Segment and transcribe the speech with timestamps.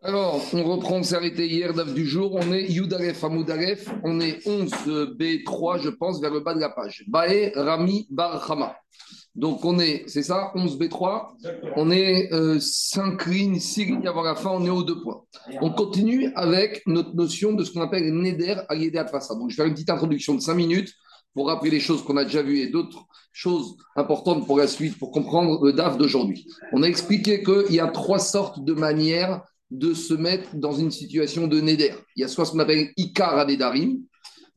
[0.00, 2.32] Alors, on reprend, on s'est arrêté hier, DAF du jour.
[2.32, 3.88] On est Yudaref Amoudaref.
[4.04, 7.04] On est 11B3, je pense, vers le bas de la page.
[7.08, 8.76] Bae Rami Barhama.
[9.34, 11.30] Donc, on est, c'est ça, 11B3.
[11.74, 12.28] On est
[12.60, 14.50] 5 euh, lignes, 6 lignes avant la fin.
[14.50, 15.20] On est aux deux points.
[15.60, 19.34] On continue avec notre notion de ce qu'on appelle Neder Ayede Passa.
[19.34, 20.94] Donc, je vais faire une petite introduction de 5 minutes
[21.34, 24.96] pour rappeler les choses qu'on a déjà vues et d'autres choses importantes pour la suite,
[24.96, 26.46] pour comprendre le DAF d'aujourd'hui.
[26.72, 30.90] On a expliqué qu'il y a trois sortes de manières de se mettre dans une
[30.90, 31.94] situation de neder.
[32.16, 34.00] Il y a soit ce qu'on appelle ikar adedarim,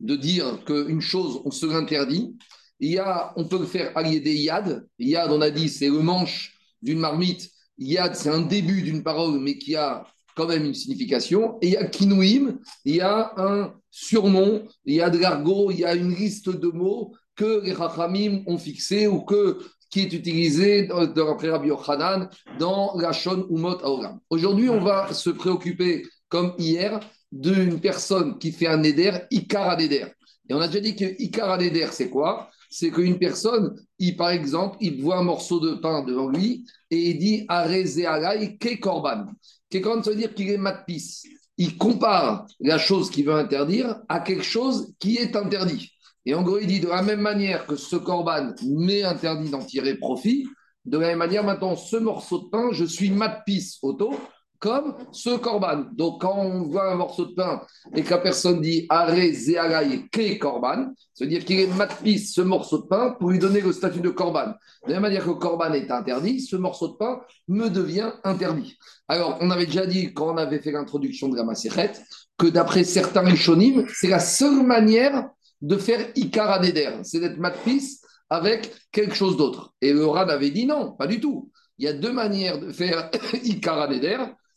[0.00, 2.36] de dire qu'une chose, on se l'interdit.
[2.80, 4.86] Il y a, on peut le faire allier des yad.
[4.98, 7.48] Yad, on a dit, c'est le manche d'une marmite.
[7.78, 11.58] Yad, c'est un début d'une parole, mais qui a quand même une signification.
[11.60, 15.70] Et il y a kinouim, il y a un surnom, il y a de l'argot,
[15.70, 19.58] il y a une liste de mots que les rachamim ont fixé ou que
[19.92, 22.28] qui est utilisé d'après Rabbi Yochanan
[22.58, 24.20] dans la Shon Umot Aolam.
[24.30, 26.98] Aujourd'hui, on va se préoccuper, comme hier,
[27.30, 30.06] d'une personne qui fait un neder, Ikar Neder.
[30.48, 32.48] Et on a déjà dit que Ikar Neder, c'est quoi?
[32.70, 33.76] C'est qu'une personne,
[34.16, 38.56] par exemple, il voit un morceau de pain devant lui et il dit Areze alay
[38.56, 39.26] ke korban.
[39.70, 41.22] Ke korban, ça veut dire qu'il est matpis.
[41.58, 45.92] Il compare la chose qu'il veut interdire à quelque chose qui est interdit.
[46.24, 49.64] Et en gros, il dit de la même manière que ce corban m'est interdit d'en
[49.64, 50.46] tirer profit,
[50.84, 54.14] de la même manière, maintenant, ce morceau de pain, je suis matpis auto,
[54.62, 55.86] comme ce corban.
[55.92, 57.62] Donc, quand on voit un morceau de pain
[57.96, 62.32] et que la personne dit arrêt zéalaï ke corban, ça veut dire qu'il est matpis
[62.32, 64.54] ce morceau de pain pour lui donner le statut de corban.
[64.86, 68.76] De la même manière que corban est interdit, ce morceau de pain me devient interdit.
[69.08, 72.00] Alors, on avait déjà dit, quand on avait fait l'introduction de la macérette,
[72.38, 75.28] que d'après certains Rishonim, c'est la seule manière
[75.62, 76.60] de faire Ikara
[77.04, 79.72] c'est d'être matpis avec quelque chose d'autre.
[79.80, 81.50] Et le Ran avait dit non, pas du tout.
[81.78, 83.10] Il y a deux manières de faire
[83.44, 83.88] Ikara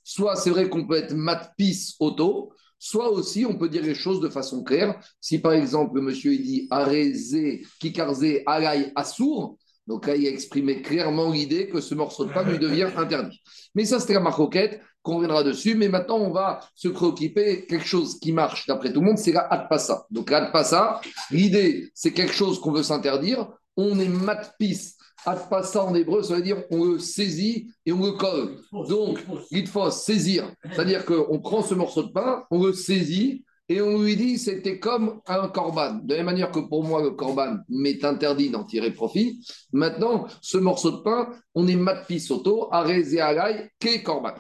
[0.04, 4.20] Soit c'est vrai qu'on peut être matpis auto, soit aussi on peut dire les choses
[4.20, 5.00] de façon claire.
[5.22, 7.38] Si par exemple le monsieur il dit Areze,
[7.80, 9.58] Kikarze, Alay, Assour,
[9.88, 13.42] donc là il a exprimé clairement l'idée que ce morceau de pain lui devient interdit.
[13.74, 15.76] Mais ça c'était la marcoquette qu'on reviendra dessus.
[15.76, 19.32] Mais maintenant, on va se préoccuper quelque chose qui marche d'après tout le monde, c'est
[19.32, 20.06] la adpassa.
[20.10, 21.00] Donc, adpassa,
[21.32, 23.48] l'idée, c'est quelque chose qu'on veut s'interdire.
[23.78, 24.96] On est matpis.
[25.26, 28.58] Adpassa en hébreu, ça veut dire on le saisit et on le colle.
[28.72, 30.52] Donc, il faut saisir.
[30.72, 34.80] C'est-à-dire qu'on prend ce morceau de pain, on le saisit et on lui dit c'était
[34.80, 36.00] comme un corban.
[36.04, 39.40] De la même manière que pour moi, le corban m'est interdit d'en tirer profit.
[39.74, 44.34] Maintenant, ce morceau de pain, on est matpis auto, arrêté à l'ail, qu'est corban.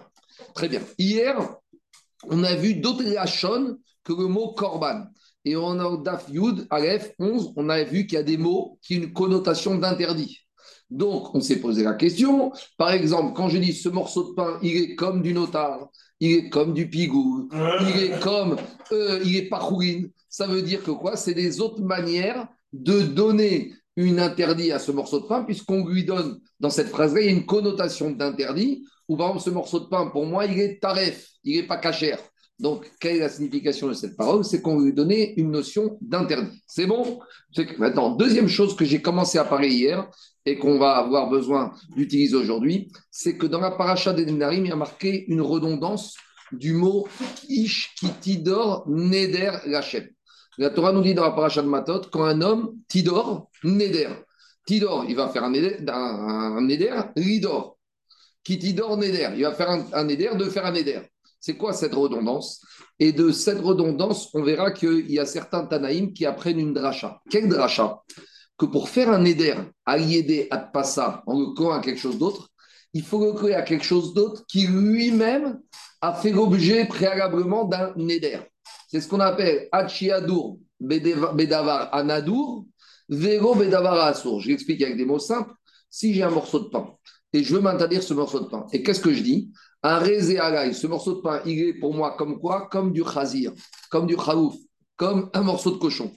[0.53, 0.81] Très bien.
[0.97, 1.37] Hier,
[2.29, 5.05] on a vu d'autres lachon que le mot korban.
[5.43, 8.79] Et on a Daf Yud, Aleph 11, on a vu qu'il y a des mots
[8.81, 10.39] qui ont une connotation d'interdit.
[10.89, 12.51] Donc, on s'est posé la question.
[12.77, 16.31] Par exemple, quand je dis ce morceau de pain, il est comme du notar, il
[16.31, 17.49] est comme du pigou,
[17.81, 18.55] il est comme,
[18.91, 20.09] euh, il est parouine.
[20.29, 21.15] Ça veut dire que quoi?
[21.15, 26.03] C'est des autres manières de donner une interdit à ce morceau de pain, puisqu'on lui
[26.03, 29.79] donne, dans cette phrase-là, il y a une connotation d'interdit ou par exemple ce morceau
[29.79, 32.19] de pain, pour moi, il est taref, il n'est pas cachère.
[32.57, 34.45] Donc, quelle est la signification de cette parole?
[34.45, 36.63] C'est qu'on lui donnait une notion d'interdit.
[36.67, 37.19] C'est bon?
[37.77, 40.09] Maintenant, deuxième chose que j'ai commencé à parler hier
[40.45, 44.69] et qu'on va avoir besoin d'utiliser aujourd'hui, c'est que dans la paracha des Nenarim, il
[44.69, 46.15] y a marqué une redondance
[46.51, 47.07] du mot
[47.49, 50.07] Ish Kitidor Neder Lachem.
[50.57, 54.09] La Torah nous dit dans la paracha de Matot, quand un homme Tidor Neder,
[54.65, 56.61] Tidor, il va faire un Neder, un,
[58.45, 59.31] qui t'idore Neder.
[59.35, 61.01] Il va faire un, un de faire un Neder.
[61.41, 62.61] C'est quoi cette redondance?
[62.99, 67.19] Et de cette redondance, on verra qu'il y a certains Tanaïm qui apprennent une dracha.
[67.29, 68.01] Quel dracha?
[68.57, 72.49] Que pour faire un Neder, à Yédé, à Passa, en le à quelque chose d'autre,
[72.93, 75.59] il faut le à quelque chose d'autre qui lui-même
[75.99, 78.39] a fait l'objet préalablement d'un Neder.
[78.87, 82.65] C'est ce qu'on appelle Achiadour Bedavar Anadour,
[83.09, 84.39] Vero Bedavar Assour.
[84.39, 85.51] Je l'explique avec des mots simples.
[85.89, 86.95] Si j'ai un morceau de pain
[87.35, 88.65] et je veux m'interdire ce morceau de pain.
[88.71, 89.51] Et qu'est-ce que je dis?
[89.83, 92.67] Un rézé à ce morceau de pain, il est pour moi comme quoi?
[92.71, 93.51] Comme du chazir,
[93.89, 94.55] comme du chaouf,
[94.95, 96.11] comme un morceau de cochon.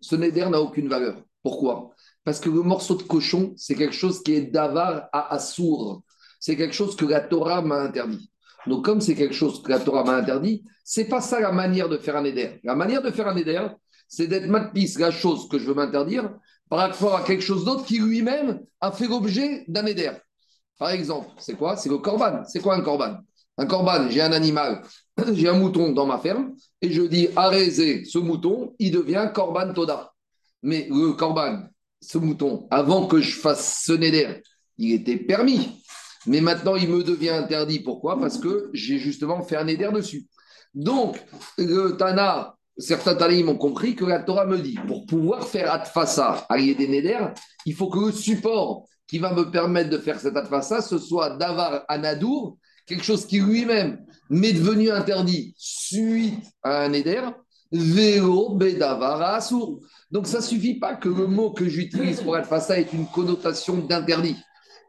[0.00, 1.22] Ce neder n'a aucune valeur.
[1.42, 1.90] Pourquoi?
[2.24, 6.02] Parce que le morceau de cochon, c'est quelque chose qui est d'avar à assour.
[6.40, 8.30] C'est quelque chose que la Torah m'a interdit.
[8.66, 11.88] Donc, comme c'est quelque chose que la Torah m'a interdit, c'est pas ça la manière
[11.88, 12.60] de faire un neder.
[12.64, 13.68] La manière de faire un neder,
[14.08, 16.30] c'est d'être matpis, la chose que je veux m'interdire,
[16.68, 20.12] par rapport à quelque chose d'autre qui lui-même a fait l'objet d'un neder.
[20.78, 21.76] Par exemple, c'est quoi?
[21.76, 22.42] C'est le corban.
[22.46, 23.18] C'est quoi un corban
[23.56, 24.82] Un corban, j'ai un animal,
[25.32, 29.72] j'ai un mouton dans ma ferme, et je dis arrêtez ce mouton, il devient corban
[29.72, 30.12] toda.
[30.62, 31.64] Mais le corban,
[32.00, 34.42] ce mouton, avant que je fasse ce neder,
[34.78, 35.82] il était permis.
[36.26, 37.80] Mais maintenant, il me devient interdit.
[37.80, 38.18] Pourquoi?
[38.18, 40.26] Parce que j'ai justement fait un éder dessus.
[40.74, 41.22] Donc,
[41.58, 46.46] le Tana, certains Tanaïm ont compris que la Torah me dit, pour pouvoir faire Atfasa
[46.48, 47.26] à des Neder,
[47.66, 51.36] il faut que le support qui va me permettre de faire cet Atfasa, ce soit
[51.36, 52.56] Davar Anadour,
[52.86, 57.22] quelque chose qui lui-même m'est devenu interdit suite à un Neder,
[57.72, 59.80] Vélo Bedavar Assour.
[60.10, 64.36] Donc, ça suffit pas que le mot que j'utilise pour Atfasa ait une connotation d'interdit.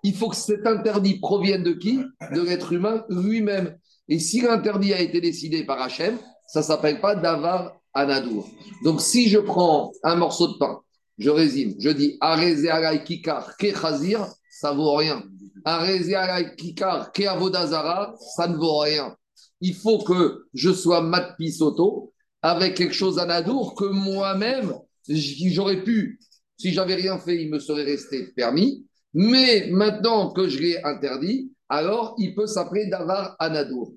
[0.04, 2.00] Il faut que cet interdit provienne de qui?
[2.32, 3.76] De l'être humain lui-même.
[4.08, 8.48] Et si l'interdit a été décidé par Hachem, ça s'appelle pas davar anadour.
[8.84, 10.82] Donc si je prends un morceau de pain,
[11.18, 12.68] je résume, je dis areze
[13.06, 15.24] kikar ke chazir, ça vaut rien.
[15.64, 16.14] Areze
[16.58, 19.16] kikar ke ça ne vaut rien.
[19.62, 24.74] Il faut que je sois mat pisoto avec quelque chose anadour que moi-même,
[25.08, 26.20] j'aurais pu,
[26.58, 28.86] si j'avais rien fait, il me serait resté permis.
[29.14, 33.94] Mais maintenant que je l'ai interdit, alors il peut s'appeler Davar Anadour.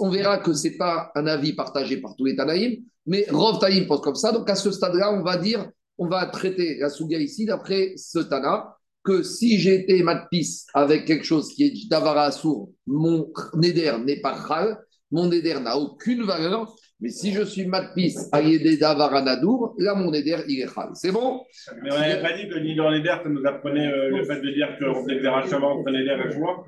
[0.00, 3.58] On verra que ce n'est pas un avis partagé par tous les Tanaïm, mais Rov
[3.60, 4.32] Taïm pense comme ça.
[4.32, 5.68] Donc à ce stade-là, on va dire,
[5.98, 11.24] on va traiter la Souga ici d'après ce Tana, que si été matpis avec quelque
[11.24, 14.78] chose qui est Davar Assour, mon Neder n'est pas Khal,
[15.10, 16.72] mon Neder n'a aucune valeur,
[17.02, 20.90] mais si je suis matpis à Yedé Davaranadour, là, mon éder, il est chal.
[20.94, 21.40] C'est bon?
[21.82, 24.40] Mais on n'avait pas dit que ni dans l'éder, ça nous apprenait euh, le fait
[24.40, 26.64] de dire qu'on faisait des rachements entre l'éder et joie.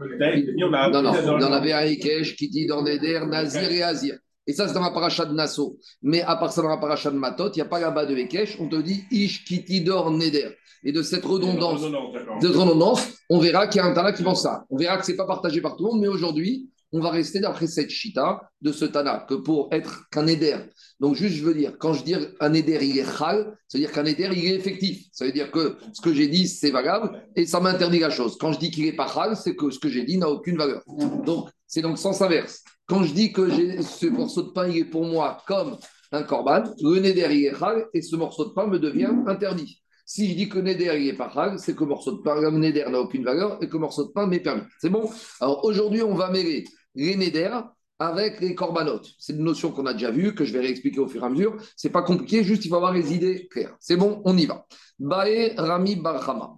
[0.90, 4.18] Non, non, y en avait un Ekech qui dit dans l'éder, Nazir et Azir.
[4.46, 5.78] Et ça, c'est dans la paracha de Nassau.
[6.02, 8.14] Mais à part ça, dans la paracha de Matot, il n'y a pas là-bas de
[8.16, 10.50] Ekech, on te dit Ish Kitidor Neder.
[10.84, 14.42] Et de cette redondance, de redondance, on verra qu'il y a un Tana qui pense
[14.42, 14.64] ça.
[14.68, 17.10] On verra que ce n'est pas partagé par tout le monde, mais aujourd'hui, on va
[17.10, 20.56] rester d'après cette chita de ce Tana, que pour être qu'un éder.
[21.00, 23.84] Donc, juste, je veux dire, quand je dis un éder, il est chal, ça veut
[23.84, 25.06] dire qu'un éder, il est effectif.
[25.12, 28.36] Ça veut dire que ce que j'ai dit, c'est valable et ça m'interdit la chose.
[28.38, 30.56] Quand je dis qu'il n'est pas chal, c'est que ce que j'ai dit n'a aucune
[30.56, 30.82] valeur.
[31.24, 32.62] Donc, c'est donc sens inverse.
[32.86, 33.48] Quand je dis que
[33.82, 35.76] ce morceau de pain, il est pour moi comme
[36.12, 39.80] un corban, le néder, il est chal et ce morceau de pain me devient interdit.
[40.06, 42.84] Si je dis que Neder il est pas chal, c'est que morceau de pain, Neder
[42.90, 44.62] n'a aucune valeur et que morceau de pain m'est permis.
[44.78, 45.10] C'est bon?
[45.40, 46.64] Alors aujourd'hui, on va mêler
[46.94, 47.50] les Neder
[48.04, 49.08] avec les corbanotes.
[49.18, 51.28] C'est une notion qu'on a déjà vue, que je vais réexpliquer au fur et à
[51.28, 51.56] mesure.
[51.76, 53.76] C'est pas compliqué, juste il faut avoir les idées claires.
[53.80, 54.66] C'est bon, on y va.
[54.98, 56.54] Bae Rami Barhama.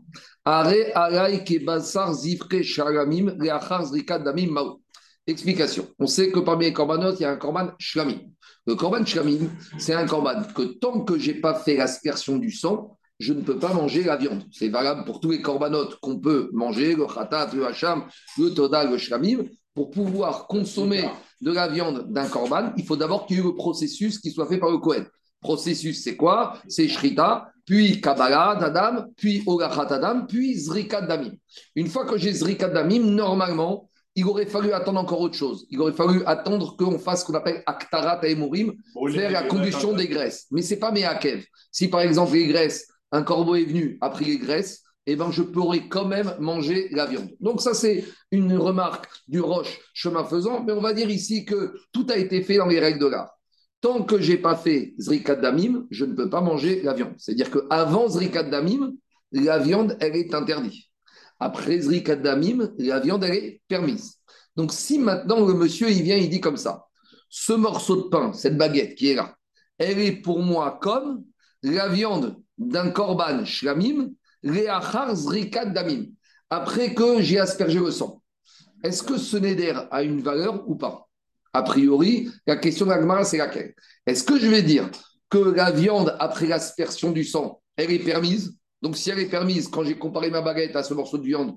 [5.29, 5.89] Explication.
[5.99, 8.21] On sait que parmi les corbanotes, il y a un corban shlamim.
[8.67, 9.49] Le corban shlamim,
[9.79, 13.59] c'est un corban que tant que j'ai pas fait l'aspersion du sang, je ne peux
[13.59, 14.45] pas manger la viande.
[14.53, 18.05] C'est valable pour tous les corbanotes qu'on peut manger, le khatat, le hacham,
[18.39, 19.45] le todal, le shlamim
[19.75, 21.09] pour pouvoir consommer
[21.41, 24.47] de la viande d'un korban, il faut d'abord qu'il y ait le processus qui soit
[24.47, 25.07] fait par le Kohen.
[25.41, 26.59] Processus, c'est quoi?
[26.67, 31.33] C'est Shrita, puis Kabbalah d'Adam, puis Olachat Adam, puis Zrikat Damim.
[31.75, 35.67] Une fois que j'ai Zrikat Damim, normalement, il aurait fallu attendre encore autre chose.
[35.71, 38.73] Il aurait fallu attendre qu'on fasse ce qu'on appelle Aktarat Aemurim,
[39.13, 40.47] faire la condition des graisses.
[40.51, 41.45] Mais ce n'est pas Meakev.
[41.71, 45.31] Si par exemple les graisses, un corbeau est venu, a pris les graisses, eh ben,
[45.31, 47.31] je pourrais quand même manger la viande.
[47.41, 51.75] Donc ça, c'est une remarque du Roche chemin faisant, mais on va dire ici que
[51.93, 53.31] tout a été fait dans les règles de l'art.
[53.81, 57.15] Tant que je n'ai pas fait Zrikat Damim, je ne peux pas manger la viande.
[57.19, 58.93] C'est-à-dire qu'avant Zrikat Damim,
[59.31, 60.87] la viande, elle est interdite.
[61.39, 64.17] Après Zrikat Damim, la viande, elle est permise.
[64.57, 66.87] Donc si maintenant le monsieur, il vient, il dit comme ça,
[67.29, 69.37] ce morceau de pain, cette baguette qui est là,
[69.79, 71.23] elle est pour moi comme
[71.63, 74.11] la viande d'un korban shlamim
[74.47, 76.07] damim,
[76.51, 78.23] après que j'ai aspergé le sang.
[78.83, 81.09] Est-ce que ce neder a une valeur ou pas?
[81.53, 83.75] A priori, la question de c'est laquelle?
[84.07, 84.91] Est-ce que je vais dire
[85.31, 88.59] que la viande, après l'aspersion du sang, elle est permise?
[88.83, 91.57] Donc, si elle est permise, quand j'ai comparé ma baguette à ce morceau de viande,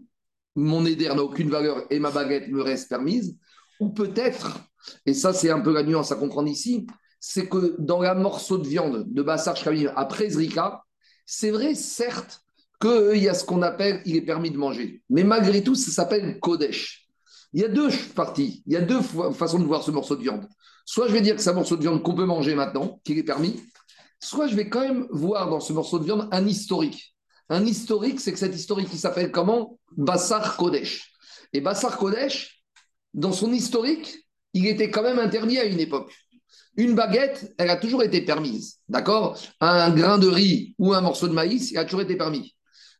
[0.55, 3.37] mon neder n'a aucune valeur et ma baguette me reste permise?
[3.79, 4.59] Ou peut-être,
[5.05, 6.87] et ça, c'est un peu la nuance à comprendre ici,
[7.19, 10.83] c'est que dans la morceau de viande de Bassar Shkamim après Zrika,
[11.25, 12.41] c'est vrai, certes,
[12.79, 15.01] qu'il y a ce qu'on appelle, il est permis de manger.
[15.09, 17.07] Mais malgré tout, ça s'appelle Kodesh.
[17.53, 19.01] Il y a deux parties, il y a deux
[19.33, 20.47] façons de voir ce morceau de viande.
[20.85, 23.17] Soit je vais dire que c'est un morceau de viande qu'on peut manger maintenant, qu'il
[23.17, 23.61] est permis,
[24.19, 27.15] soit je vais quand même voir dans ce morceau de viande un historique.
[27.49, 29.79] Un historique, c'est que cet historique, qui s'appelle comment?
[29.97, 31.11] Bassar Kodesh.
[31.53, 32.63] Et Bassar Kodesh,
[33.13, 34.15] dans son historique,
[34.53, 36.13] il était quand même interdit à une époque.
[36.77, 39.37] Une baguette, elle a toujours été permise, d'accord?
[39.59, 42.55] Un grain de riz ou un morceau de maïs, il a toujours été permis.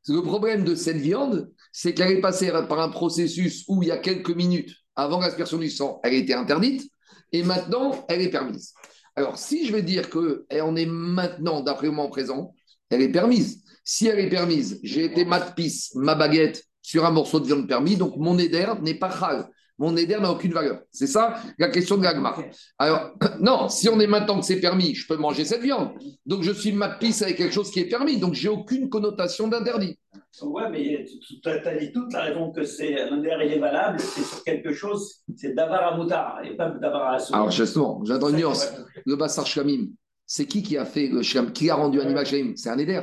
[0.10, 3.92] Le problème de cette viande, c'est qu'elle est passée par un processus où il y
[3.92, 6.92] a quelques minutes avant l'aspersion du sang, elle était interdite
[7.32, 8.74] et maintenant elle est permise.
[9.16, 12.54] Alors, si je vais dire qu'on est maintenant, d'après le moment présent,
[12.90, 13.64] elle est permise.
[13.84, 17.96] Si elle est permise, j'ai été matpis, ma baguette, sur un morceau de viande permis,
[17.96, 19.48] donc mon éder n'est pas chal.
[19.80, 20.82] Mon éder n'a aucune valeur.
[20.92, 22.36] C'est ça la question de l'agma.
[22.78, 25.92] Alors, non, si on est maintenant que c'est permis, je peux manger cette viande.
[26.26, 28.18] Donc, je suis ma pisse avec quelque chose qui est permis.
[28.18, 29.98] Donc, j'ai aucune connotation d'interdit.
[30.42, 31.06] Oui, mais
[31.42, 34.74] tu as dit toute la raison que c'est l'éder, il est valable, c'est sur quelque
[34.74, 38.68] chose, c'est d'avar à moutard et pas d'avar à Alors, justement, j'adore une nuance.
[39.06, 39.88] Le bassar shlamim,
[40.26, 43.02] c'est qui qui a fait le shlam Qui a rendu animal shlamim C'est un éder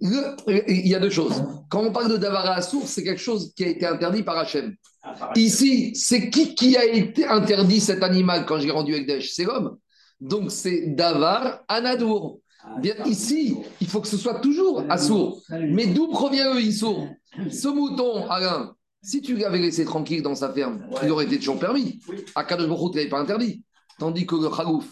[0.00, 1.42] il y a deux choses.
[1.68, 4.74] Quand on parle de Davara Assour, c'est quelque chose qui a été interdit par Hachem.
[5.02, 9.32] Ah, Ici, c'est qui qui a été interdit cet animal quand j'ai rendu Ekdesh?
[9.32, 9.76] C'est l'homme.
[10.20, 12.40] Donc c'est Davar Anadour.
[12.62, 15.42] Ah, Bien, ici, il faut que ce soit toujours Assour.
[15.50, 17.08] Mais d'où provient le Issour?
[17.50, 21.58] Ce mouton, Alain, si tu l'avais laissé tranquille dans sa ferme, il aurait été toujours
[21.58, 22.00] permis.
[22.34, 23.62] À Kadosh Baruch tu pas interdit.
[23.98, 24.86] Tandis que le Khalouf,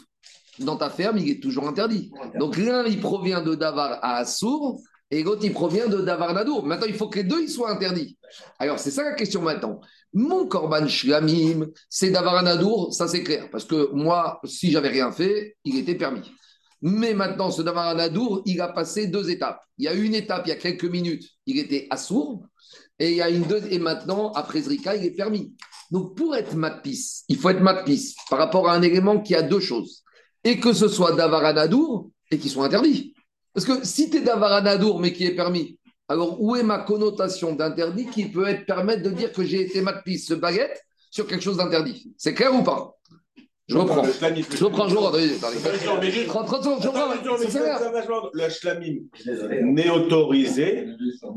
[0.59, 2.11] dans ta ferme, il est toujours interdit.
[2.38, 6.67] Donc l'un, il provient de Davar à Assour, et l'autre, il provient de Davar Nadour.
[6.67, 8.19] Maintenant, il faut que les deux ils soient interdits.
[8.59, 9.81] Alors, c'est ça la question maintenant.
[10.12, 13.49] Mon Korban Shlamim, c'est Davar Nadour, ça c'est clair.
[13.50, 16.31] Parce que moi, si j'avais rien fait, il était permis.
[16.83, 19.61] Mais maintenant, ce Davar Nadour, il a passé deux étapes.
[19.79, 22.45] Il y a une étape, il y a quelques minutes, il était assourd.
[22.99, 25.55] Et il y a une deux, et maintenant, après Zrika, il est permis.
[25.91, 29.43] Donc, pour être matpis, il faut être matpis par rapport à un élément qui a
[29.43, 30.03] deux choses.
[30.45, 33.15] Et que ce soit Davar Nadour et qui soit interdit.
[33.59, 37.57] Parce que si tu es d'avaranadour, mais qui est permis, alors où est ma connotation
[37.57, 41.43] d'interdit qui peut être permettre de dire que j'ai été matpis, ce baguette, sur quelque
[41.43, 42.12] chose d'interdit?
[42.17, 42.95] C'est clair ou pas?
[43.67, 44.05] Je reprends.
[44.05, 45.11] Je reprends, je reprends.
[45.11, 48.31] 30 secondes, je reprends.
[48.33, 48.99] Le shlamim
[49.62, 50.87] n'est autorisé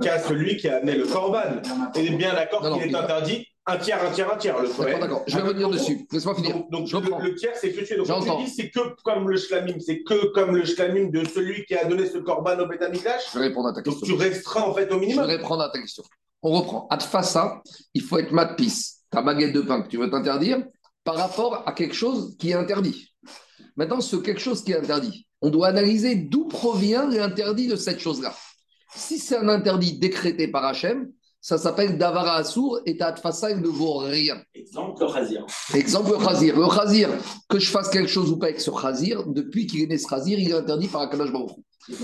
[0.04, 1.60] qu'à celui qui a amené le korban.
[1.96, 5.24] Il est bien d'accord qu'il est interdit un tiers, un tiers, un tiers, le d'accord.
[5.28, 6.08] Je vais revenir dessus.
[6.12, 6.64] Laisse-moi finir.
[6.72, 7.98] Donc, le, tiers, c'est que tu es.
[7.98, 11.64] Donc, on dit, c'est que comme le shlamim, c'est que comme le shlamim de celui
[11.66, 13.34] qui a donné ce corban au Betamikdash.
[13.34, 14.08] Je vais répondre à ta question.
[14.08, 15.26] Donc, tu restreins en fait au minimum.
[15.26, 16.04] Je vais répondre à ta question.
[16.42, 16.88] On reprend.
[16.90, 17.62] À ça,
[17.94, 18.74] il faut être mat pis.
[19.12, 20.64] Ta baguette de pain que tu veux t'interdire
[21.04, 23.14] par rapport à quelque chose qui est interdit.
[23.76, 28.00] Maintenant, ce quelque chose qui est interdit, on doit analyser d'où provient l'interdit de cette
[28.00, 28.34] chose-là.
[28.96, 31.12] Si c'est un interdit décrété par Hachem,
[31.42, 34.40] ça s'appelle Davara Assour et Tatfasa, il ne vaut rien.
[34.54, 35.46] Exemple le Khazir.
[35.74, 36.56] Exemple le Khazir.
[36.56, 37.10] Le Khazir,
[37.50, 40.08] que je fasse quelque chose ou pas avec ce Khazir, depuis qu'il est né ce
[40.08, 41.58] Khazir, il est interdit par Akadash Baruch.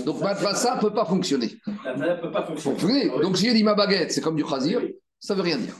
[0.04, 1.52] Donc Matfasa ne peut pas fonctionner.
[1.66, 3.10] ne peut pas fonctionner.
[3.22, 4.82] Donc si j'ai dit ma baguette, c'est comme du Khazir,
[5.20, 5.74] ça ne veut rien dire.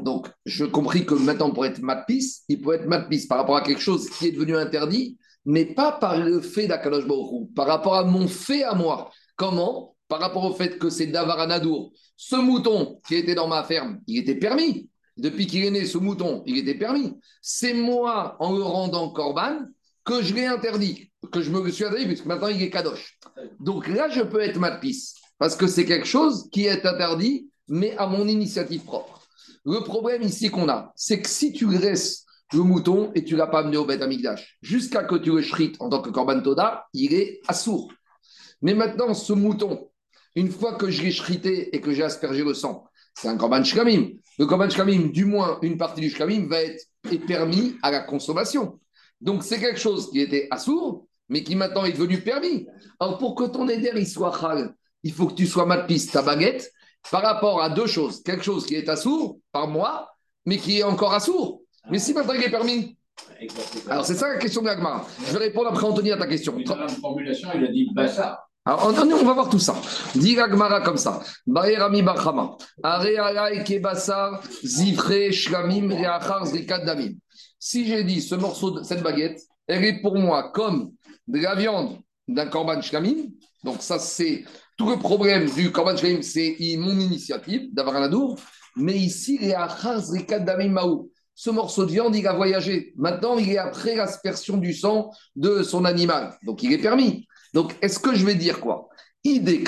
[0.00, 3.60] Donc je compris que maintenant pour être matpis, il peut être matpis par rapport à
[3.60, 7.96] quelque chose qui est devenu interdit, mais pas par le fait d'Akadash Baruch, par rapport
[7.96, 9.10] à mon fait à moi.
[9.36, 9.94] Comment?
[10.08, 14.18] Par rapport au fait que c'est Davaranadour, ce mouton qui était dans ma ferme, il
[14.18, 14.88] était permis.
[15.16, 17.14] Depuis qu'il est né, ce mouton, il était permis.
[17.40, 19.60] C'est moi, en le rendant corban,
[20.04, 23.18] que je l'ai interdit, que je me suis interdit, puisque maintenant il est kadosh.
[23.60, 27.96] Donc là, je peux être matpis, parce que c'est quelque chose qui est interdit, mais
[27.96, 29.22] à mon initiative propre.
[29.64, 33.46] Le problème ici qu'on a, c'est que si tu restes le mouton et tu l'as
[33.46, 36.86] pas amené au Beth Amigdash, jusqu'à que tu le shrites en tant que korban toda,
[36.92, 37.92] il est assourd.
[38.60, 39.88] Mais maintenant, ce mouton,
[40.34, 43.62] une fois que je l'ai shrité et que j'ai aspergé le sang, c'est un korban
[43.62, 44.10] shkamim.
[44.38, 46.86] Le korban shkamim, du moins une partie du shkamim, va être
[47.26, 48.80] permis à la consommation.
[49.20, 52.66] Donc c'est quelque chose qui était assourd, mais qui maintenant est devenu permis.
[52.98, 56.22] Alors pour que ton éder il soit chal, il faut que tu sois matpiste ta
[56.22, 56.70] baguette
[57.10, 58.22] par rapport à deux choses.
[58.22, 60.10] Quelque chose qui est assourd par moi,
[60.46, 61.62] mais qui est encore assourd.
[61.90, 62.96] Mais si maintenant il est permis,
[63.88, 65.04] alors c'est ça la question de l'agma.
[65.26, 66.58] Je vais répondre après Anthony à ta question.
[66.64, 68.44] Dans la formulation, il a dit bassa.
[68.66, 69.76] Alors, on, va voir tout ça.
[70.14, 71.20] Dit Gmara comme ça.
[71.46, 72.56] Rami Barhama.
[74.64, 76.46] Zivre, Shlamim, Reachar,
[76.84, 77.12] Damim.
[77.58, 80.92] Si j'ai dit ce morceau, cette baguette, elle est pour moi comme
[81.28, 83.28] de la viande d'un korban shlamim.
[83.64, 84.44] Donc, ça, c'est
[84.78, 88.38] tout le problème du korban shlamim, c'est mon initiative d'avoir un adour.
[88.76, 90.00] Mais ici, Reachar,
[90.40, 91.10] Damim, Maou.
[91.34, 92.94] Ce morceau de viande, il a voyagé.
[92.96, 96.34] Maintenant, il est après l'aspersion du sang de son animal.
[96.44, 97.26] Donc, il est permis.
[97.54, 98.90] Donc, est-ce que je vais dire quoi?
[99.24, 99.58] Si le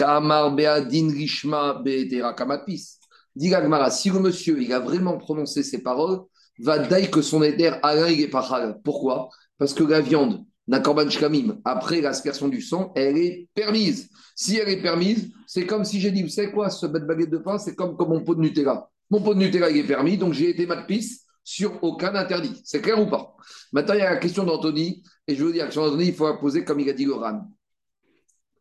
[4.19, 6.19] monsieur il a vraiment prononcé ces paroles,
[6.59, 9.29] va dire que son il est pas Pourquoi?
[9.57, 14.09] Parce que la viande d'un korban shkamim, après l'aspersion du sang, elle est permise.
[14.35, 17.31] Si elle est permise, c'est comme si j'ai dit, vous savez quoi, ce bête baguette
[17.31, 18.91] de pain, c'est comme, mon pot de Nutella.
[19.11, 22.61] Mon pot de Nutella, il est permis, donc j'ai été matpis sur aucun interdit.
[22.65, 23.37] C'est clair ou pas?
[23.73, 26.15] Maintenant, il y a la question d'Anthony, et je veux dire, la question d'Anthony, il
[26.15, 27.15] faut la poser comme il a dit le.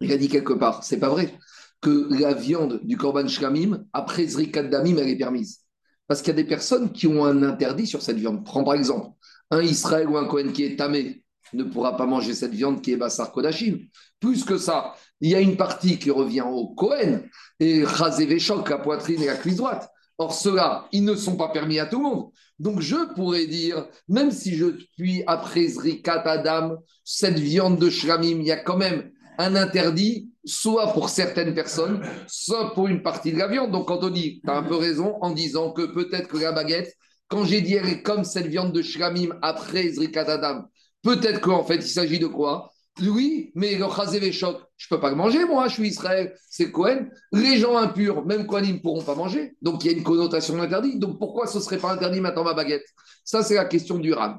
[0.06, 1.34] Il a dit quelque part, c'est pas vrai,
[1.82, 5.62] que la viande du korban shlamim, après zrikat damim, elle est permise.
[6.08, 8.46] Parce qu'il y a des personnes qui ont un interdit sur cette viande.
[8.46, 9.10] Prends par exemple
[9.50, 12.92] un Israël ou un Cohen qui est tamé ne pourra pas manger cette viande qui
[12.92, 13.80] est Bassar Kodashim.
[14.20, 17.28] Plus que ça, il y a une partie qui revient au Kohen,
[17.60, 19.90] et Chazévéchok, la poitrine et la cuisse droite.
[20.18, 22.32] Or, ceux-là, ils ne sont pas permis à tout le monde.
[22.58, 28.40] Donc, je pourrais dire, même si je suis après Zrikat Adam, cette viande de Shramim,
[28.40, 33.32] il y a quand même un interdit, soit pour certaines personnes, soit pour une partie
[33.32, 33.72] de la viande.
[33.72, 36.52] Donc, quand on dit, tu as un peu raison en disant que peut-être que la
[36.52, 36.94] baguette,
[37.28, 40.66] quand j'ai dit elle est comme cette viande de Shramim après Zrikat Adam,
[41.02, 42.72] peut-être qu'en fait, il s'agit de quoi?
[43.02, 46.72] Oui, mais le chazévéchok, je ne peux pas le manger, moi, je suis Israël, c'est
[46.72, 47.10] Cohen.
[47.34, 49.58] Les gens impurs, même Kohanim, ne pourront pas manger.
[49.62, 50.98] Donc, il y a une connotation d'interdit.
[50.98, 52.86] Donc, pourquoi ce ne serait pas interdit maintenant ma baguette?
[53.26, 54.38] Ça, c'est la question du Ran.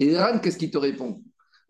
[0.00, 1.22] Et Ran, qu'est-ce qu'il te répond?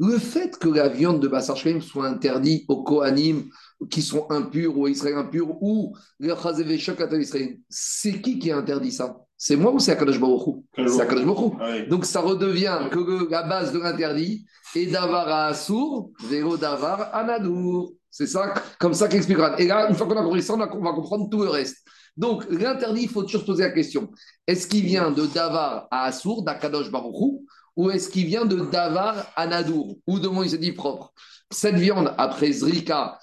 [0.02, 3.44] Le fait que la viande de Bassar soit interdite aux Kohanim
[3.88, 8.56] qui sont impurs ou Israéliens impurs ou le chazévéchok à Israël, c'est qui qui a
[8.56, 9.16] interdit ça?
[9.36, 13.44] C'est moi ou c'est Akadosh Baruch C'est Akadosh Baruch ah Donc ça redevient que la
[13.44, 14.44] base de l'interdit
[14.74, 17.92] est d'avar à Assour, vélo d'avar à Nadour.
[18.10, 19.54] C'est ça, comme ça qu'expliquera.
[19.60, 21.76] Et là, une fois qu'on a compris ça, on va comprendre tout le reste.
[22.16, 24.10] Donc l'interdit, il faut toujours se poser la question
[24.48, 27.40] est-ce qu'il vient de Davar à Assour, d'Akadosh Baruch
[27.76, 31.12] ou est-ce qu'il vient de Davar à Nadour, ou de Moïse dit propre
[31.50, 33.18] Cette viande, après Zrika,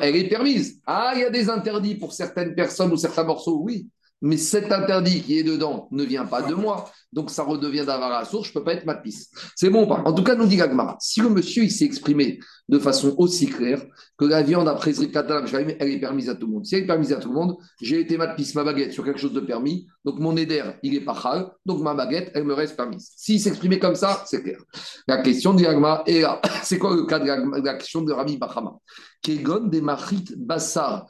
[0.00, 0.80] elle est permise.
[0.86, 3.88] Ah, il y a des interdits pour certaines personnes ou certains morceaux, oui
[4.22, 8.12] mais cet interdit qui est dedans ne vient pas de moi, donc ça redevient d'avoir
[8.12, 9.34] à source, je ne peux pas être ma piste.
[9.56, 10.02] C'est bon pas?
[10.04, 13.46] En tout cas, nous dit Gagmara, si le monsieur il s'est exprimé de façon aussi
[13.46, 13.82] claire
[14.16, 16.66] que la viande après Zrikatan, elle est permise à tout le monde.
[16.66, 19.04] Si elle est permise à tout le monde, j'ai été ma piste, ma baguette sur
[19.04, 22.44] quelque chose de permis, donc mon éder, il est pas chal, donc ma baguette, elle
[22.44, 23.10] me reste permise.
[23.16, 24.60] S'il s'exprimait comme ça, c'est clair.
[25.08, 26.40] La question de Gagmara est là.
[26.62, 27.26] C'est quoi le cas de
[27.64, 28.74] la, question de Rami Bachama?
[29.22, 31.06] Kegon des Machit Bassar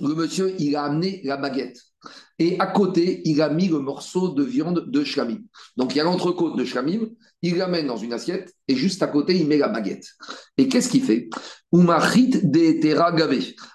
[0.00, 1.78] le monsieur, il a amené la baguette.
[2.38, 5.38] Et à côté, il a mis le morceau de viande de shlamim.
[5.76, 7.10] Donc il y a l'entrecôte de shlamim,
[7.42, 10.08] il l'amène dans une assiette et juste à côté, il met la baguette.
[10.56, 11.28] Et qu'est-ce qu'il fait?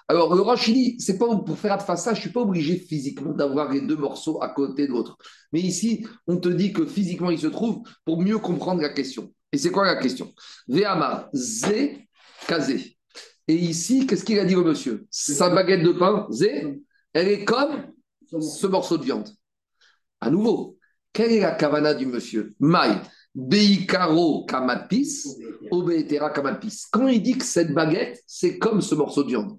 [0.08, 2.76] Alors le Roche, il dit c'est pas pour faire face ça, je suis pas obligé
[2.76, 5.16] physiquement d'avoir les deux morceaux à côté de l'autre.
[5.52, 9.32] Mais ici, on te dit que physiquement, il se trouve pour mieux comprendre la question.
[9.52, 10.34] Et c'est quoi la question?
[10.68, 11.96] Ve'amar ze
[12.46, 12.97] kazé.
[13.48, 15.06] Et ici, qu'est-ce qu'il a dit au monsieur?
[15.10, 16.80] Sa baguette de pain, zé,
[17.14, 17.86] elle est comme
[18.40, 19.28] ce morceau de viande.
[20.20, 20.76] À nouveau,
[21.14, 22.54] quelle est la kavana du monsieur?
[22.60, 23.00] Maï,
[23.34, 25.24] beikaro kamatpis,
[25.70, 26.84] obeetera kamatpis.
[26.92, 29.58] Quand il dit que cette baguette, c'est comme ce morceau de viande,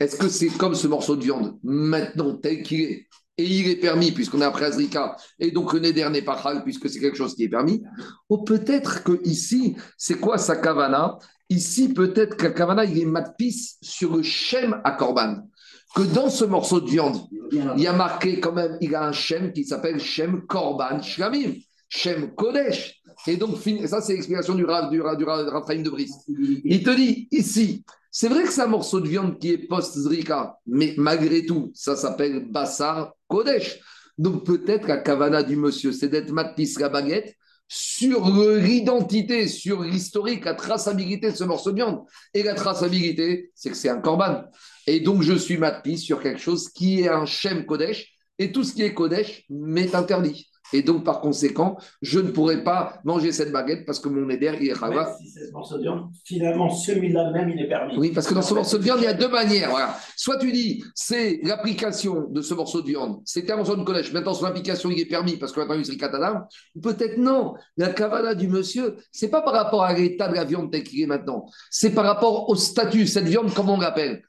[0.00, 3.06] est-ce que c'est comme ce morceau de viande maintenant tel qu'il est?
[3.38, 6.88] Et il est permis puisqu'on est après Azrika, et donc le Neder n'est pas puisque
[6.88, 7.82] c'est quelque chose qui est permis,
[8.30, 11.18] ou peut-être que ici, c'est quoi sa kavana?
[11.48, 15.48] Ici, peut-être que Kavana, il est matpis sur le Shem à Korban.
[15.94, 17.16] Que dans ce morceau de viande,
[17.52, 21.54] il y a marqué quand même, il a un Shem qui s'appelle Shem Korban Shlamim,
[21.88, 23.00] Shem Kodesh.
[23.28, 23.56] Et donc,
[23.86, 26.16] ça, c'est l'explication du Rav, du, du, de Brice.
[26.28, 30.58] Il te dit, ici, c'est vrai que c'est un morceau de viande qui est post-Zrika,
[30.66, 33.80] mais malgré tout, ça s'appelle Bassar Kodesh.
[34.18, 37.34] Donc, peut-être la Kavana du monsieur, c'est d'être matpis la baguette
[37.68, 42.04] sur l'identité, sur l'historique, la traçabilité de ce morceau de viande.
[42.32, 44.44] Et la traçabilité, c'est que c'est un corban.
[44.86, 48.64] Et donc, je suis matpi sur quelque chose qui est un Shem Kodesh, et tout
[48.64, 50.48] ce qui est Kodesh m'est interdit.
[50.72, 54.52] Et donc, par conséquent, je ne pourrais pas manger cette baguette parce que mon éder,
[54.60, 55.16] il est rava.
[55.18, 57.96] Si c'est ce morceau de viande, finalement, celui-là même, il est permis.
[57.96, 59.70] Oui, parce que dans ce morceau de viande, il y a deux manières.
[60.16, 64.12] Soit tu dis, c'est l'application de ce morceau de viande, c'est un morceau de collège.
[64.12, 66.48] Maintenant, son application, il est permis parce que maintenant, il katana.
[66.82, 67.54] Peut-être non.
[67.76, 71.02] La cavana du monsieur, c'est pas par rapport à l'état de la viande tel qu'il
[71.02, 71.46] est maintenant.
[71.70, 73.06] C'est par rapport au statut.
[73.06, 74.22] Cette viande, comment on l'appelle?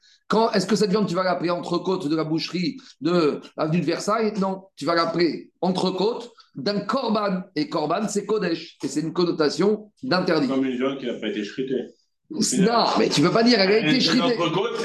[0.54, 4.32] Est-ce que cette viande, tu vas l'appeler entrecôte de la boucherie de l'avenue de Versailles?
[4.38, 7.42] Non, tu vas l'appeler entrecôte d'un corban.
[7.56, 8.76] Et corban, c'est Kodesh.
[8.82, 10.48] Et c'est une connotation d'interdit.
[10.48, 11.94] Comme une viande qui n'a pas été shritée.
[12.30, 14.36] Non, mais tu ne peux pas dire elle a été shritée.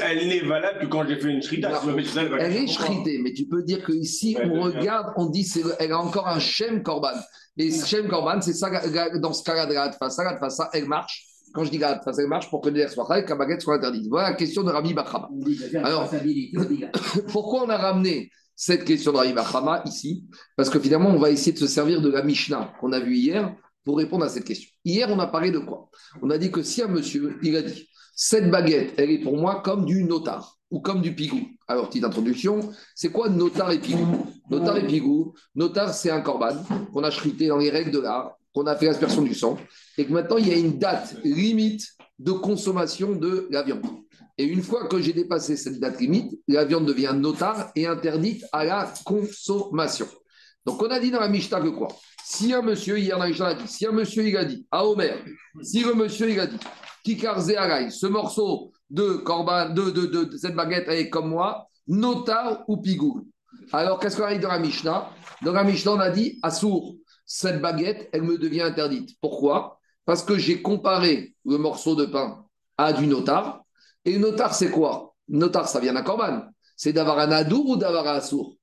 [0.02, 1.82] Elle n'est valable que quand j'ai fait une shrita.
[2.38, 6.26] Elle est shritée, mais tu peux dire qu'ici, on regarde, on dit qu'elle a encore
[6.26, 7.12] un shem korban.
[7.58, 8.70] Et shem korban, c'est ça,
[9.18, 9.92] dans ce cas-là de la
[10.48, 13.36] ça, elle marche quand je dis que ça marche pour que le soit que la
[13.36, 14.08] baguette soit interdite.
[14.08, 15.30] Voilà la question de Rabbi Bachama.
[15.84, 16.10] Alors,
[17.28, 20.24] pourquoi on a ramené cette question de Rabbi Bachama ici?
[20.56, 23.16] Parce que finalement, on va essayer de se servir de la Mishnah qu'on a vue
[23.16, 24.68] hier pour répondre à cette question.
[24.84, 25.88] Hier, on a parlé de quoi?
[26.22, 29.36] On a dit que si un monsieur, il a dit cette baguette, elle est pour
[29.36, 31.40] moi comme du notar ou comme du pigou.
[31.68, 32.60] Alors, petite introduction,
[32.96, 34.26] c'est quoi notar et pigou?
[34.50, 36.56] Notar et pigou, notar, c'est un corban
[36.92, 39.58] qu'on a chrité dans les règles de l'art qu'on a fait l'aspersion du sang,
[39.98, 41.88] et que maintenant il y a une date limite
[42.18, 43.84] de consommation de la viande.
[44.38, 48.44] Et une fois que j'ai dépassé cette date limite, la viande devient notare et interdite
[48.52, 50.06] à la consommation.
[50.64, 51.88] Donc on a dit dans la Mishnah que quoi?
[52.24, 55.18] Si un monsieur, hier dans a dit, si un monsieur il a dit à Omer,
[55.62, 56.58] si le monsieur il a dit,
[57.04, 63.28] Kikar ce morceau de, corban, de, de, cette baguette est comme moi, notar ou pigou.
[63.72, 65.10] Alors qu'est-ce qu'on a dit dans la Mishnah?
[65.42, 69.16] Dans la Mishnah, on a dit Assour, cette baguette, elle me devient interdite.
[69.20, 69.80] Pourquoi?
[70.04, 72.44] Parce que j'ai comparé le morceau de pain
[72.76, 73.62] à du notar.
[74.04, 75.14] Et notar, c'est quoi?
[75.28, 76.42] Notar, ça vient d'un corban.
[76.76, 78.56] C'est d'avoir un adour ou d'avoir un assour?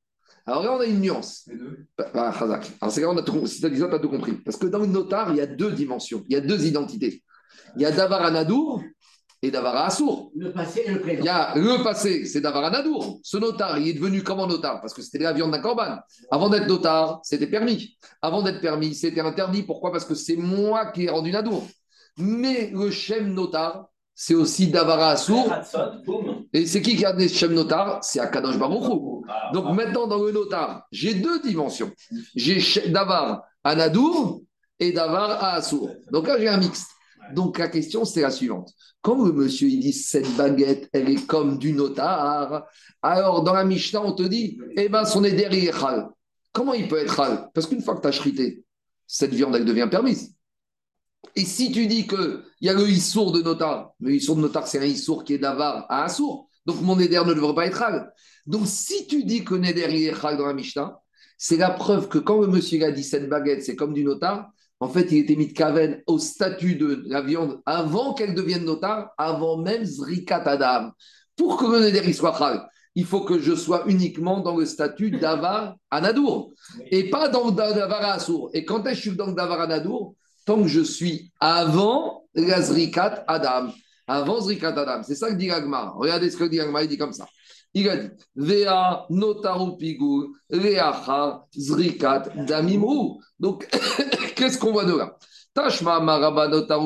[0.45, 1.50] Alors là, on a une nuance.
[1.97, 4.34] Bah, bah, Alors c'est là, on a tout, si tu as tout compris.
[4.34, 7.24] Parce que dans le notar, il y a deux dimensions, il y a deux identités.
[7.76, 8.84] Il y a d'avoir un adour
[9.41, 10.32] et d'avoir un assour.
[10.36, 11.19] Le passé et le présent.
[11.21, 13.19] Il y a le passé, c'est d'avoir un adour.
[13.23, 15.97] Ce notar, il est devenu comment notar Parce que c'était la viande d'un corban.
[16.30, 17.97] Avant d'être notar, c'était permis.
[18.21, 19.63] Avant d'être permis, c'était interdit.
[19.63, 19.91] Pourquoi?
[19.91, 21.67] Parce que c'est moi qui ai rendu adour.
[22.17, 25.51] Mais le Shem notar, c'est aussi Davara Assour.
[26.54, 29.25] Et c'est qui qui a des Shem Notar C'est Akadosh Baruchou.
[29.27, 31.91] Ah, Donc maintenant, dans le Notar, j'ai deux dimensions.
[32.36, 34.41] J'ai Davar Anadour
[34.80, 35.89] et Davar à Assour.
[36.12, 36.91] Donc là, j'ai un mixte.
[37.33, 38.73] Donc la question, c'est la suivante.
[39.01, 42.65] Quand le monsieur il dit cette baguette, elle est comme du notar,
[43.01, 46.07] alors dans la Mishnah, on te dit, eh bien, son éder, il est chal.
[46.51, 48.63] Comment il peut être chal Parce qu'une fois que tu as chrité,
[49.07, 50.35] cette viande, elle devient permise.
[51.35, 54.67] Et si tu dis qu'il y a le issour de notar, le issour de notar,
[54.67, 57.67] c'est un issour qui est d'avar à un sourd, donc mon éder ne devrait pas
[57.67, 58.13] être hal.
[58.45, 60.99] Donc si tu dis que néder est hal dans la Mishnah,
[61.37, 64.51] c'est la preuve que quand le monsieur a dit cette baguette, c'est comme du notar,
[64.81, 68.65] en fait, il était mis de kaven au statut de la viande avant qu'elle devienne
[68.65, 70.89] notar, avant même Zrikat Adam.
[71.37, 75.11] Pour que le néder soit hal, il faut que je sois uniquement dans le statut
[75.11, 76.51] d'avar anadour
[76.89, 78.49] et pas dans d'avar Assour.
[78.53, 80.15] Et quand je suis dans d'avar anadour?
[80.47, 83.71] Tant que je suis avant la Zrikat Adam.
[84.07, 85.03] Avant Zrikat Adam.
[85.03, 85.95] C'est ça que dit Agmar.
[85.95, 86.81] Regardez ce que dit Agmar.
[86.81, 87.27] Il dit comme ça.
[87.73, 93.19] Il a dit Vea notaru pigur, reacha zrikat damimru.
[93.39, 93.67] Donc,
[94.36, 95.17] qu'est-ce qu'on voit de là?
[95.53, 95.99] Tashma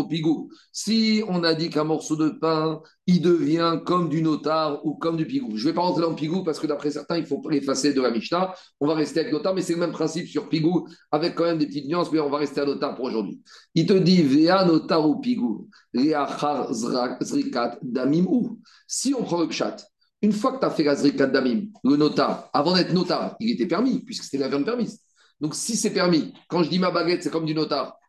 [0.09, 0.49] pigou.
[0.71, 5.17] Si on a dit qu'un morceau de pain, il devient comme du notar ou comme
[5.17, 5.55] du pigou.
[5.55, 7.93] Je ne vais pas rentrer dans le pigou parce que d'après certains, il faut l'effacer
[7.93, 8.55] de la Mishnah.
[8.79, 11.59] On va rester avec notar, mais c'est le même principe sur pigou, avec quand même
[11.59, 13.39] des petites nuances, mais on va rester à notar pour aujourd'hui.
[13.75, 18.59] Il te dit Vea notaru pigou, zrikat damimou.
[18.87, 19.77] Si on prend le chat,
[20.25, 23.51] une fois que tu as fait la zrikat damim, le notar, avant d'être notar, il
[23.51, 24.99] était permis, puisque c'était la viande permise.
[25.39, 27.99] Donc si c'est permis, quand je dis ma baguette, c'est comme du notar,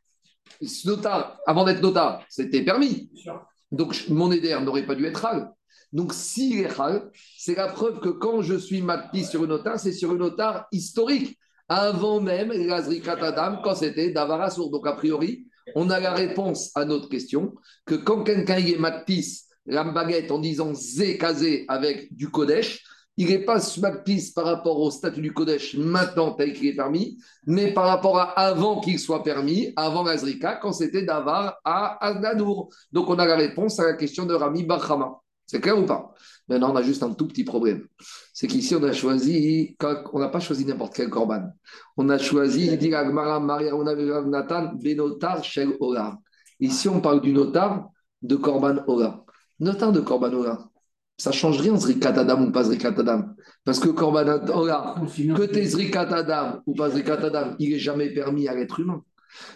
[0.86, 3.10] notar, avant d'être notar, c'était permis.
[3.70, 5.52] Donc mon éder n'aurait pas dû être hal.
[5.92, 9.78] Donc s'il est hal, c'est la preuve que quand je suis matpi sur une notar,
[9.78, 14.70] c'est sur une notar historique, avant même l'azrikat adam, quand c'était davarasour.
[14.70, 19.42] Donc a priori, on a la réponse à notre question que quand quelqu'un est matpis
[19.66, 22.82] la baguette en disant zé kazé avec du kodesh,
[23.18, 23.60] il n'est pas
[24.04, 28.18] piste par rapport au statut du Kodesh maintenant tel qu'il est permis, mais par rapport
[28.18, 32.68] à avant qu'il soit permis, avant l'Azrika, quand c'était d'Avar à Aznadour.
[32.92, 35.14] Donc on a la réponse à la question de Rami Barhama.
[35.46, 36.12] C'est clair ou pas?
[36.48, 37.86] Maintenant, on a juste un tout petit problème.
[38.34, 39.76] C'est qu'ici, on a choisi,
[40.12, 41.50] on n'a pas choisi n'importe quel korban.
[41.96, 46.18] On a choisi, dit Maria Nathan, Benotar Shel Ola.
[46.60, 47.88] Ici, on parle du notar
[48.22, 49.24] de korban Ola.
[49.58, 50.70] Notar de korban Ola
[51.18, 53.24] ça change rien, Zrikat Adam ou pas Zrikat Adam.
[53.64, 58.10] Parce que Korban Ola, que t'es Zrikat Adam ou pas Zrikat Adam, il n'est jamais
[58.10, 59.02] permis à l'être humain.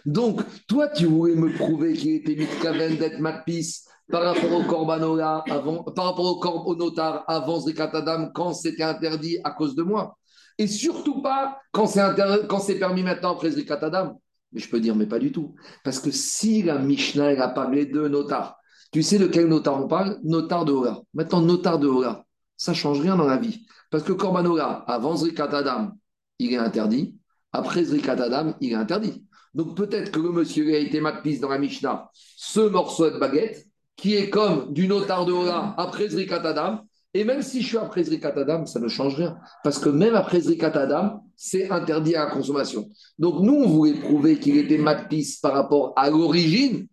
[0.04, 5.02] Donc, toi, tu voulais me prouver qu'il était mitkaven d'être Matpis par rapport au Korban
[5.02, 9.82] Ola, avant, par rapport au, notar avant Zrikat Adam, quand c'était interdit à cause de
[9.82, 10.16] moi.
[10.58, 14.20] Et surtout pas quand c'est permis maintenant après Zrikat Adam.
[14.52, 15.54] Mais je peux dire, mais pas du tout.
[15.84, 18.59] Parce que si la Mishnah a parlé de notar,
[18.90, 20.18] tu sais de quel notar on parle?
[20.24, 21.02] Notar de Hora.
[21.14, 22.24] Maintenant, notar de Hora,
[22.56, 23.66] ça ne change rien dans la vie.
[23.90, 24.44] Parce que Korban
[24.86, 25.92] avant Zrikat Adam,
[26.38, 27.16] il est interdit.
[27.52, 29.24] Après Zrikat Adam, il est interdit.
[29.54, 33.66] Donc peut-être que le monsieur a été matpis dans la Mishnah, ce morceau de baguette,
[33.96, 36.80] qui est comme du notar de Hora après Zrikat Adam.
[37.12, 39.36] Et même si je suis après Zrikat Adam, ça ne change rien.
[39.64, 42.88] Parce que même après Zrikat Adam, c'est interdit à la consommation.
[43.18, 46.86] Donc nous, on voulait prouver qu'il était matpis par rapport à l'origine,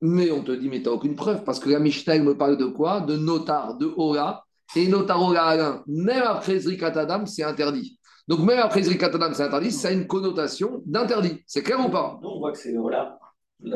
[0.00, 2.56] mais on te dit, mais tu n'as aucune preuve, parce que la Mishnah me parle
[2.56, 3.00] de quoi?
[3.00, 4.44] De notar, de Ora.
[4.76, 7.98] Et notar Ora même après Zrikatadam, c'est interdit.
[8.28, 11.42] Donc même après Zrikatadam, c'est interdit, ça a une connotation d'interdit.
[11.46, 12.18] C'est clair ou pas?
[12.22, 13.18] Non, on voit que c'est Ora.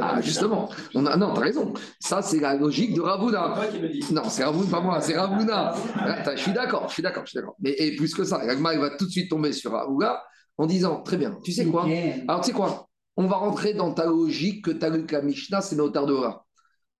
[0.00, 0.68] Ah, justement.
[0.94, 1.16] On a...
[1.16, 1.74] Non, tu as raison.
[1.98, 3.54] Ça, c'est la logique de Ravuna.
[4.12, 5.74] Non, c'est Ravuna, pas moi, c'est Ravuna.
[6.36, 7.56] Je suis d'accord, je suis d'accord, je suis d'accord.
[7.58, 10.22] Mais et plus que ça, Agma, il va tout de suite tomber sur Ravuna
[10.56, 11.86] en disant, très bien, tu sais quoi?
[12.28, 12.86] Alors, tu sais quoi?
[13.22, 16.46] On va rentrer dans ta logique que tu as lu que la Mishnah, c'est Hora.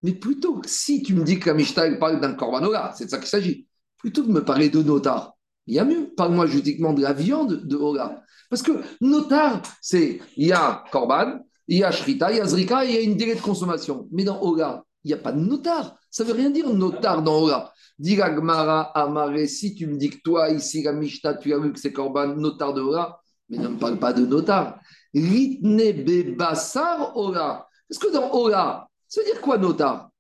[0.03, 3.19] Mais plutôt, si tu me dis que la Mishnah parle d'un Korban c'est de ça
[3.19, 3.67] qu'il s'agit.
[3.99, 5.35] Plutôt que de me parler de notar,
[5.67, 6.13] Il y a mieux.
[6.17, 8.23] Parle-moi juridiquement de la viande de Ola.
[8.51, 12.47] Parce que notar, c'est il y a Korban, il y a Shrita, il y a
[12.47, 14.09] Zrika, il y a une durée de consommation.
[14.11, 15.97] Mais dans Ola, il n'y a pas de notar.
[16.11, 17.73] Ça ne veut rien dire notar dans Ola.
[17.99, 21.73] Dira Gmara Amare, si tu me dis que toi, ici, la Mishnah, tu as vu
[21.73, 24.81] que c'est Korban, notar de Ola, mais ne me parle pas de notar.
[25.15, 27.67] Ritne Bebassar Ola.
[27.91, 30.11] Est-ce que dans Ola, ça veut dire quoi notar?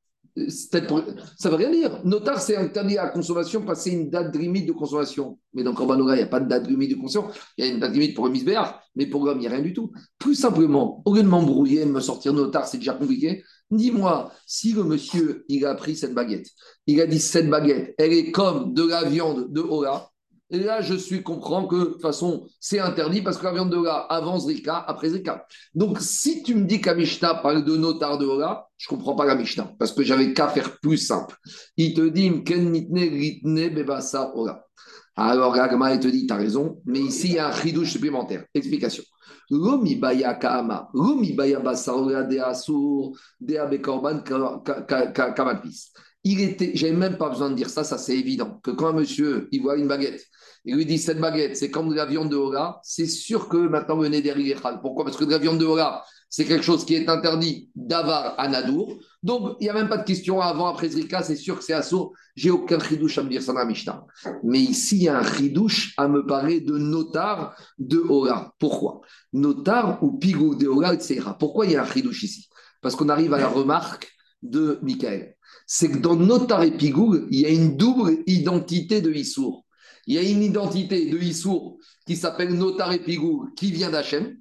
[1.37, 2.00] Ça veut rien dire.
[2.05, 5.38] Notar, c'est interdit à la consommation, passer une date limite de consommation.
[5.52, 7.38] Mais dans Korban il n'y a pas de date limite de consommation.
[7.59, 8.35] Il y a une date limite pour le
[8.94, 9.92] mais pour l'homme, il n'y a rien du tout.
[10.18, 13.42] Plus simplement, au lieu de m'embrouiller, me sortir notar, c'est déjà compliqué.
[13.70, 16.48] Dis-moi, si le monsieur, il a pris cette baguette,
[16.87, 20.11] il a dit cette baguette, elle est comme de la viande de Ola,
[20.53, 23.71] et là, je suis comprends que de toute façon, c'est interdit parce que la viande
[23.71, 25.47] de Ola avant Zrika, après Zrika.
[25.75, 29.15] Donc, si tu me dis qu'à Mishnah parle de notar de Ola, je ne comprends
[29.15, 31.37] pas la Mishnah parce que j'avais qu'à faire plus simple.
[31.79, 32.31] Il te dit.
[35.17, 37.93] Alors, Gagma, il te dit, tu as raison, mais ici, il y a un chidouche
[37.93, 38.45] supplémentaire.
[38.53, 39.05] Explication.
[39.49, 44.23] Lomi baya kaama, lomi baya basa Ola de asur, de abekorban
[45.35, 45.93] kamatpis.
[46.25, 48.93] Il était, j'avais même pas besoin de dire ça, ça c'est évident, que quand un
[48.93, 50.25] monsieur, il voit une baguette,
[50.64, 53.57] il lui dit cette baguette, c'est comme de la viande de Hora, c'est sûr que
[53.57, 55.05] maintenant le neder il Pourquoi?
[55.05, 58.48] Parce que de la viande de Hora, c'est quelque chose qui est interdit d'avar à
[58.48, 58.98] Nadour.
[59.22, 61.75] Donc, il n'y a même pas de question avant, après Zrika, c'est sûr que c'est
[61.75, 62.14] assaut.
[62.37, 64.07] J'ai aucun chidouche à me dire ça dans.
[64.42, 68.55] Mais ici, il y a un chidouche à me parler de notar de Hora.
[68.59, 69.03] Pourquoi?
[69.35, 71.20] Notar ou pigou de Hora, etc.
[71.38, 72.48] Pourquoi il y a un chidouche ici?
[72.81, 74.11] Parce qu'on arrive à la remarque
[74.42, 75.37] de Michael.
[75.66, 79.62] C'est que dans notar et pigou, il y a une double identité de Issour
[80.07, 84.37] il y a une identité de Issour qui s'appelle Notar et Pigou qui vient d'Hachem.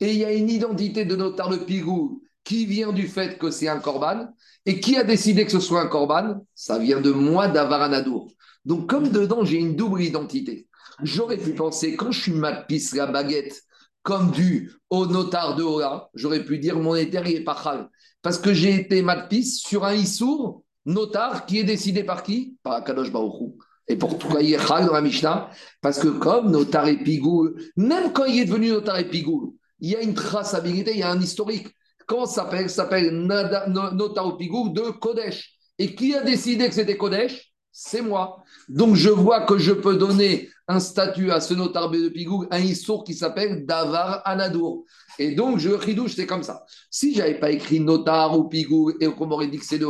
[0.00, 3.50] Et il y a une identité de Notar de Pigou qui vient du fait que
[3.50, 4.28] c'est un Corban.
[4.64, 8.32] Et qui a décidé que ce soit un Corban Ça vient de moi d'Avaranadour.
[8.64, 10.68] Donc, comme dedans, j'ai une double identité.
[11.02, 12.32] J'aurais pu penser, quand je suis
[12.66, 13.62] pisse la baguette,
[14.02, 17.90] comme du au notar de Ola, j'aurais pu dire mon éther, est pas
[18.22, 22.56] Parce que j'ai été pisse sur un Issour, notar, qui est décidé par qui?
[22.62, 23.58] Par Akadosh Baruchou.
[23.88, 28.12] Et pour tout il est dans la Mishnah, parce que comme Notar et Pigou, même
[28.12, 31.10] quand il est devenu Notar et Pigou, il y a une traçabilité, il y a
[31.10, 31.68] un historique.
[32.06, 32.68] Comment ça s'appelle?
[32.68, 35.54] S'appelle Notar Pigou de Kodesh.
[35.78, 37.52] Et qui a décidé que c'était Kodesh?
[37.70, 38.42] C'est moi.
[38.68, 42.58] Donc je vois que je peux donner un statut à ce notar de Pigou, un
[42.58, 44.84] histoire qui s'appelle Davar Anadour.
[45.18, 46.64] Et donc je ridouche, c'est comme ça.
[46.90, 49.86] Si j'avais pas écrit notar ou Pigou et qu'on m'aurait dit que c'est de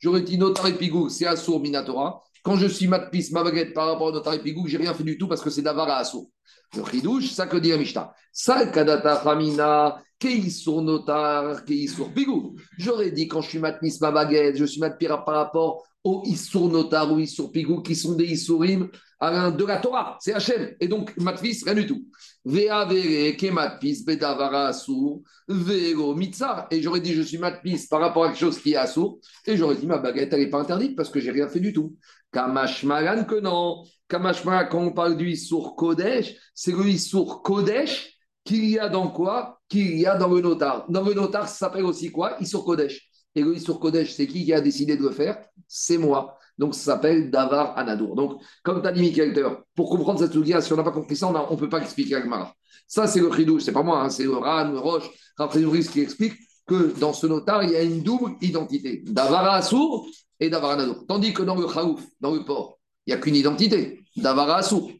[0.00, 2.22] j'aurais dit notar et Pigou, c'est Assour Minatora.
[2.48, 5.18] Quand je suis matpis, ma baguette par rapport à notre épigou, j'ai rien fait du
[5.18, 6.30] tout parce que c'est d'avara asso.
[6.74, 8.10] Le chidouche, ça que dit la Mishnah?
[8.32, 10.02] Sal kadata famina,
[10.48, 11.60] sur notar,
[11.94, 12.56] sur pigou.
[12.78, 16.70] J'aurais dit quand je suis matpis, ma baguette, je suis matpis par rapport aux issour
[16.70, 18.88] notar ou issour pigou qui sont des issourim
[19.20, 20.16] de la Torah.
[20.18, 20.70] C'est Hachem.
[20.80, 22.06] Et donc, matpis, rien du tout.
[22.46, 26.66] Vea vere ke matpis bedavara assour, vero mitzar.
[26.70, 29.18] Et j'aurais dit je suis matpis par rapport à quelque chose qui est assour.
[29.44, 31.74] Et j'aurais dit ma baguette, elle n'est pas interdite parce que j'ai rien fait du
[31.74, 31.96] tout.
[32.32, 33.84] Kamashmaran que non.
[34.08, 38.14] Kamashmaran, quand on parle du Issour Kodesh, c'est le Issour Kodesh
[38.44, 39.60] qu'il y a dans quoi?
[39.68, 40.86] Qu'il y a dans le notar.
[40.88, 42.36] Dans le notar, ça s'appelle aussi quoi?
[42.40, 43.10] Issour Kodesh.
[43.34, 45.38] Et le Issour Kodesh, c'est qui qui a décidé de le faire?
[45.66, 46.38] C'est moi.
[46.56, 48.16] Donc ça s'appelle Davar Anadour.
[48.16, 49.34] Donc, comme tu as dit, Michael,
[49.74, 52.16] pour comprendre cette sougia, si on n'a pas compris ça, on ne peut pas expliquer
[52.16, 52.52] avec Mara.
[52.86, 56.00] Ça, c'est le Ce c'est pas moi, hein, c'est le Ran, le Roche, Raphaël qui
[56.00, 56.34] explique
[56.68, 59.02] que dans ce notar, il y a une double identité.
[59.06, 60.06] Davar Assour
[60.38, 60.76] et Davara
[61.08, 64.92] Tandis que dans le Khaouf, dans le port, il n'y a qu'une identité, Davara Assour.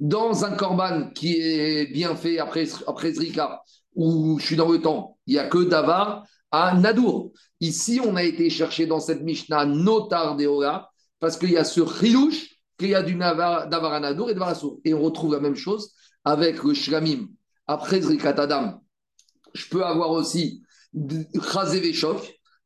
[0.00, 3.62] Dans un Korban qui est bien fait après, après Zrika,
[3.94, 7.32] où je suis dans le temps, il n'y a que Davar à Nadour.
[7.60, 11.82] Ici, on a été chercher dans cette Mishnah Notar Deora, parce qu'il y a ce
[11.86, 14.80] Chilouche, qu'il y a du Davar à Nadour et Davar Assour.
[14.84, 15.92] Et on retrouve la même chose
[16.24, 17.28] avec le Shlamim.
[17.68, 18.80] Après Zrika Tadam,
[19.54, 20.62] je peux avoir aussi
[21.52, 21.92] Chazé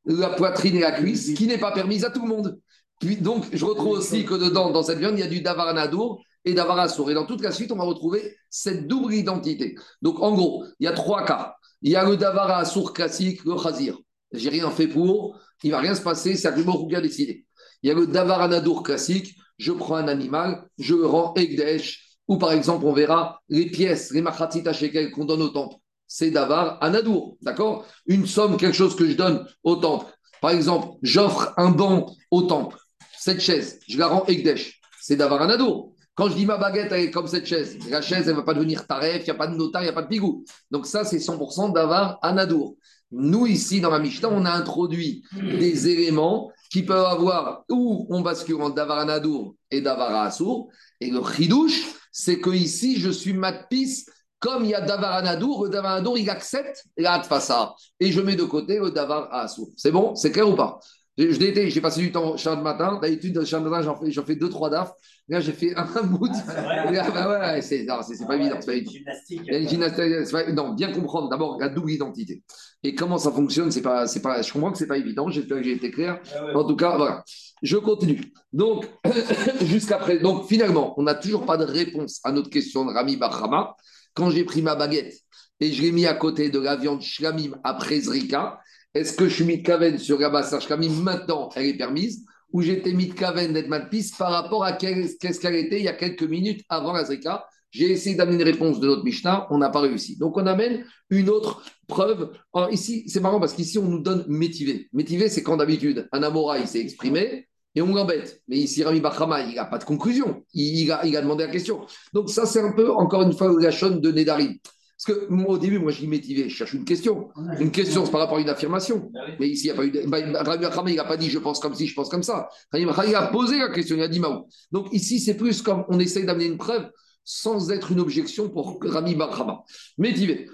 [0.06, 2.60] la poitrine et la cuisse, qui n'est pas permise à tout le monde.
[3.00, 6.22] Puis, donc, je retrouve aussi que dedans, dans cette viande, il y a du davaranadour
[6.44, 7.10] et davarassour.
[7.10, 9.74] Et dans toute la suite, on va retrouver cette double identité.
[10.00, 11.56] Donc, en gros, il y a trois cas.
[11.82, 13.98] Il y a le davarassour classique, le chazir.
[14.32, 17.44] J'ai rien fait pour, il va rien se passer, c'est Agrimor qui a décidé.
[17.82, 22.38] Il y a le davaranadour classique, je prends un animal, je le rends egdesh, ou
[22.38, 25.76] par exemple, on verra les pièces, les machatzita shekel qu'on donne au temple
[26.08, 27.86] c'est d'avoir un adour, d'accord?
[28.06, 30.06] Une somme, quelque chose que je donne au temple.
[30.40, 32.78] Par exemple, j'offre un banc au temple,
[33.18, 35.92] cette chaise, je la rends Ekdesh, c'est d'avoir un adour.
[36.14, 38.42] Quand je dis ma baguette, elle est comme cette chaise, la chaise, elle ne va
[38.42, 40.44] pas devenir taref, il n'y a pas de notaire, il n'y a pas de pigou.
[40.70, 42.76] Donc ça, c'est 100% d'avoir un adour.
[43.10, 48.22] Nous, ici, dans la Mishnah, on a introduit des éléments qui peuvent avoir, ou on
[48.22, 50.70] bascule en d'avoir un adour, et Davara Assour.
[51.00, 54.06] Et le Chidouche, c'est que ici, je suis matpis
[54.38, 58.20] comme il y a Davar Anadour, le Davar Anadour, il accepte la ça Et je
[58.20, 59.68] mets de côté le Davar Assour.
[59.76, 60.14] C'est bon?
[60.14, 60.78] C'est clair ou pas?
[61.18, 62.98] J'ai passé du temps chaque matin.
[63.00, 64.92] D'habitude, chaque matin, j'en fais, fais deux, trois DAF.
[65.28, 66.28] Là, j'ai fait un bout.
[66.48, 68.56] Ah, bah ouais, c'est, c'est, pas évident.
[68.60, 70.52] C'est pas gymnastique.
[70.52, 72.42] non, bien comprendre d'abord la double identité.
[72.82, 75.30] Et comment ça fonctionne, c'est pas, c'est pas, je comprends que c'est pas évident.
[75.30, 76.20] J'espère que j'ai été clair.
[76.54, 77.24] En tout cas, voilà.
[77.62, 78.20] Je continue.
[78.52, 78.86] Donc,
[79.62, 83.16] jusqu'à présent, donc finalement, on n'a toujours pas de réponse à notre question de Rami
[83.16, 83.74] Bahrama.
[84.16, 85.14] Quand j'ai pris ma baguette
[85.60, 88.60] et je l'ai mis à côté de la viande shlamim après Zrika,
[88.94, 92.24] est-ce que je suis mis de kaven sur la base shlamim maintenant, elle est permise
[92.50, 95.88] ou j'étais mis de kaven d'être malpiste par rapport à qu'est-ce qu'elle était il y
[95.88, 97.46] a quelques minutes avant la Zrika?
[97.70, 100.16] J'ai essayé d'amener une réponse de notre Mishnah, on n'a pas réussi.
[100.16, 102.32] Donc on amène une autre preuve.
[102.70, 104.88] ici, c'est marrant parce qu'ici, on nous donne métivé.
[104.94, 108.42] Métivé, c'est quand d'habitude, un Amora, il s'est exprimé, et on l'embête.
[108.48, 110.42] Mais ici, Rami Bachama, il n'a pas de conclusion.
[110.54, 111.86] Il, a, demandé la question.
[112.14, 114.60] Donc, ça, c'est un peu, encore une fois, la chaîne de Nedari.
[114.62, 117.28] Parce que moi, au début, moi, je dis métivé, je cherche une question.
[117.60, 119.10] Une question, c'est par rapport à une affirmation.
[119.12, 120.06] Bah Mais ici, il n'y a pas eu.
[120.06, 122.48] Bah, Rami Bachama, il n'a pas dit je pense comme si, je pense comme ça.
[122.72, 124.48] Rami Bachama, il a posé la question, il a dit Maou.
[124.72, 126.90] Donc, ici, c'est plus comme on essaye d'amener une preuve
[127.24, 129.64] sans être une objection pour Rami Bachama.
[129.98, 130.48] Métivé.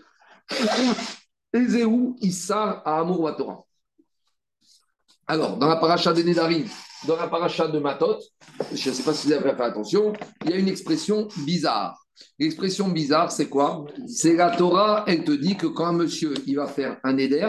[1.53, 3.65] Ezéou, Issar, à Amour Torah.
[5.29, 6.65] Alors, dans la paracha de Nedarim,
[7.07, 8.19] dans la paracha de Matot,
[8.73, 10.13] je ne sais pas si vous avez fait attention,
[10.45, 11.99] il y a une expression bizarre.
[12.39, 13.85] L'expression bizarre, c'est quoi?
[14.07, 17.49] C'est la Torah, elle te dit que quand un monsieur il va faire un éder,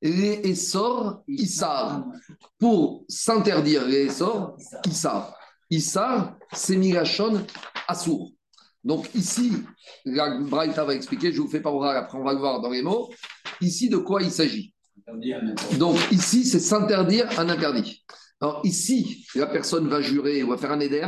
[0.00, 2.04] les Essor, Issar.
[2.58, 5.34] Pour s'interdire les Essor, Issar.
[5.70, 7.44] Issar, c'est Migashon
[7.88, 8.32] Assour.
[8.84, 9.52] Donc ici,
[10.04, 12.70] la Braïta va expliquer, je vous fais pas oral, après on va le voir dans
[12.70, 13.10] les mots.
[13.60, 14.74] Ici, de quoi il s'agit
[15.78, 18.04] Donc ici, c'est s'interdire un interdit.
[18.42, 21.06] Alors ici, la personne va jurer ou va faire un éder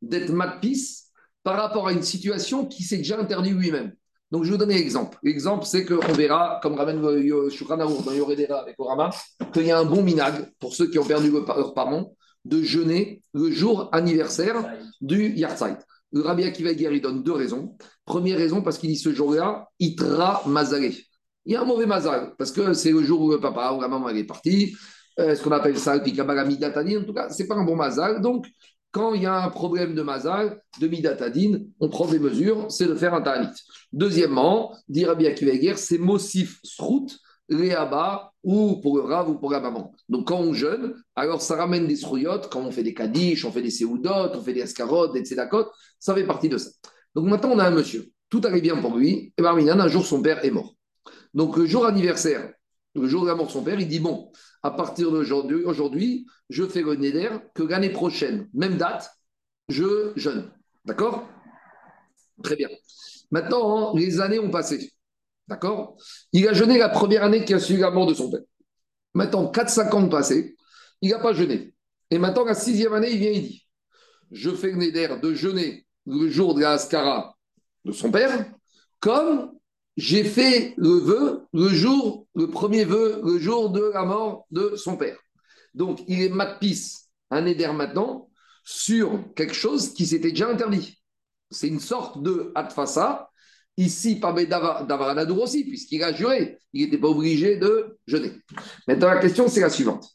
[0.00, 1.10] d'être matpis
[1.42, 3.92] par rapport à une situation qui s'est déjà interdit lui-même.
[4.30, 5.18] Donc je vais vous donner l'exemple.
[5.24, 7.02] L'exemple, c'est qu'on verra, comme ramène
[7.50, 9.10] Shukranaour dans Yoredera avec Orama,
[9.52, 13.20] qu'il y a un bon minag pour ceux qui ont perdu leur parent de jeûner
[13.34, 14.64] le jour anniversaire
[15.00, 15.78] du Yartzeit.
[16.12, 17.76] Le Rabbi Akiva il donne deux raisons.
[18.04, 20.96] Première raison, parce qu'il dit ce jour-là, Itra Mazalé.
[21.46, 23.80] Il y a un mauvais mazal, parce que c'est le jour où le papa ou
[23.80, 24.76] la maman est partie.
[25.18, 25.96] Euh, ce qu'on appelle ça.
[25.96, 28.20] En tout cas, ce n'est pas un bon mazal.
[28.20, 28.46] Donc,
[28.90, 32.86] quand il y a un problème de mazal, de Midatadin, on prend des mesures, c'est
[32.86, 33.48] de faire un tanit.
[33.92, 39.60] Deuxièmement, dit Rabbi Akiva c'est Mosif Srout, Réaba ou pour le Rav ou pour la
[39.60, 39.92] maman.
[40.08, 43.52] Donc quand on jeûne, alors ça ramène des srouillottes, quand on fait des kadish, on
[43.52, 45.66] fait des séoudotes, on fait des escarottes, des tzedakot,
[45.98, 46.70] ça fait partie de ça.
[47.14, 50.04] Donc maintenant on a un monsieur, tout allait bien pour lui, et Barminan, un jour
[50.04, 50.74] son père est mort.
[51.34, 52.52] Donc le jour anniversaire,
[52.94, 54.30] le jour de la mort de son père, il dit bon,
[54.66, 59.08] à partir d'aujourd'hui, aujourd'hui, je fais le néder que l'année prochaine, même date,
[59.68, 60.50] je jeûne.
[60.84, 61.28] D'accord?
[62.42, 62.68] Très bien.
[63.30, 64.92] Maintenant, les années ont passé.
[65.46, 65.96] D'accord?
[66.32, 68.40] Il a jeûné la première année qui a suivi la mort de son père.
[69.14, 70.56] Maintenant, 4-5 ans passés,
[71.00, 71.72] il n'a pas jeûné.
[72.10, 73.68] Et maintenant, la sixième année, il vient, il dit
[74.32, 77.36] Je fais le néder de jeûner le jour de la Ascara
[77.84, 78.50] de son père,
[78.98, 79.55] comme
[79.96, 84.76] j'ai fait le vœu le jour, le premier vœu, le jour de la mort de
[84.76, 85.18] son père.
[85.74, 88.28] Donc, il est matpis, un néder maintenant,
[88.64, 91.00] sur quelque chose qui s'était déjà interdit.
[91.50, 93.30] C'est une sorte de atfasa
[93.78, 96.58] Ici, par Davaranadour aussi, puisqu'il a juré.
[96.72, 98.32] Il n'était pas obligé de jeûner.
[98.88, 100.08] Maintenant, la question, c'est la suivante.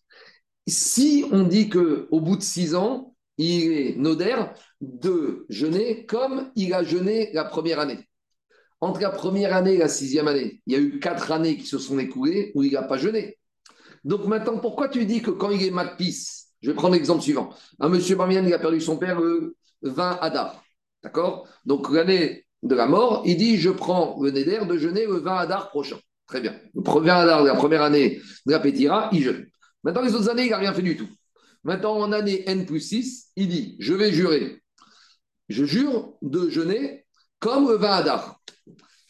[0.68, 6.74] Si on dit qu'au bout de six ans, il est nodaire de jeûner comme il
[6.74, 8.00] a jeûné la première année.
[8.82, 11.68] Entre la première année et la sixième année, il y a eu quatre années qui
[11.68, 13.38] se sont écoulées où il n'a pas jeûné.
[14.04, 17.52] Donc maintenant, pourquoi tu dis que quand il est matpis, je vais prendre l'exemple suivant.
[17.80, 20.64] Un monsieur Barmian, il a perdu son père le 20 Adar.
[21.04, 21.48] D'accord?
[21.66, 25.36] Donc l'année de la mort, il dit Je prends le Néder de jeûner le 20
[25.36, 26.00] Adar prochain.
[26.26, 26.56] Très bien.
[26.74, 29.46] Le 20 Adar de la première année de la Pétira, il jeûne.
[29.84, 31.10] Maintenant, les autres années, il n'a rien fait du tout.
[31.64, 34.60] Maintenant, en année N plus 6, il dit Je vais jurer.
[35.50, 37.01] Je jure de jeûner
[37.42, 38.40] comme le 20 Adar.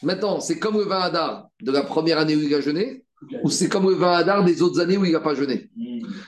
[0.02, 3.04] Maintenant, c'est comme le 20 Adar de la première année où il a jeûné,
[3.44, 5.70] ou c'est comme le 20 Adar des autres années où il n'a pas jeûné.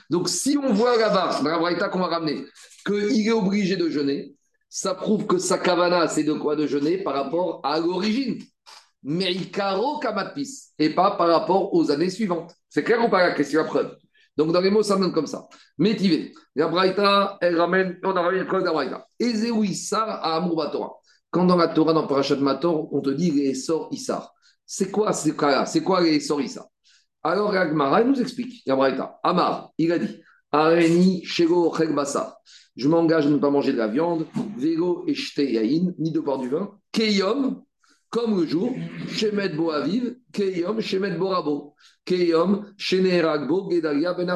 [0.09, 2.45] Donc, si on voit là-bas, dans la Braïta qu'on va ramener,
[2.85, 4.33] qu'il est obligé de jeûner,
[4.69, 8.41] ça prouve que sa kavana, c'est de quoi de jeûner par rapport à l'origine.
[9.03, 12.53] Meikaro kamatpis, et pas par rapport aux années suivantes.
[12.69, 13.95] C'est clair ou pas la question à preuve?
[14.37, 15.47] Donc dans les mots, ça donne comme ça.
[15.77, 16.33] Métivé.
[16.55, 19.07] La Braïta, elle ramène, on a ramené le de la Braïta.
[19.19, 20.93] Ezéouissar à Amour Torah.
[21.35, 24.33] Quand dans la Torah, dans Parashat Mator, on te dit les Essor Issar.
[24.65, 26.67] C'est quoi ces cas-là C'est quoi les Essor Issar?
[27.23, 27.73] Alors elle
[28.07, 28.63] nous explique.
[28.65, 29.19] La Braïta.
[29.21, 30.21] Amar, il a dit
[30.53, 32.37] Areni Shego Chegbasa.
[32.77, 34.27] je m'engage à ne pas manger de la viande,
[34.57, 35.13] vélo et
[35.43, 37.65] yaïn, ni de boire du vin, keyom,
[38.09, 38.73] comme le jour,
[39.09, 41.75] shemet bo aviv, keyom, shemet bo rabo,
[42.05, 44.33] keyom, sheneragbo, gedalia ben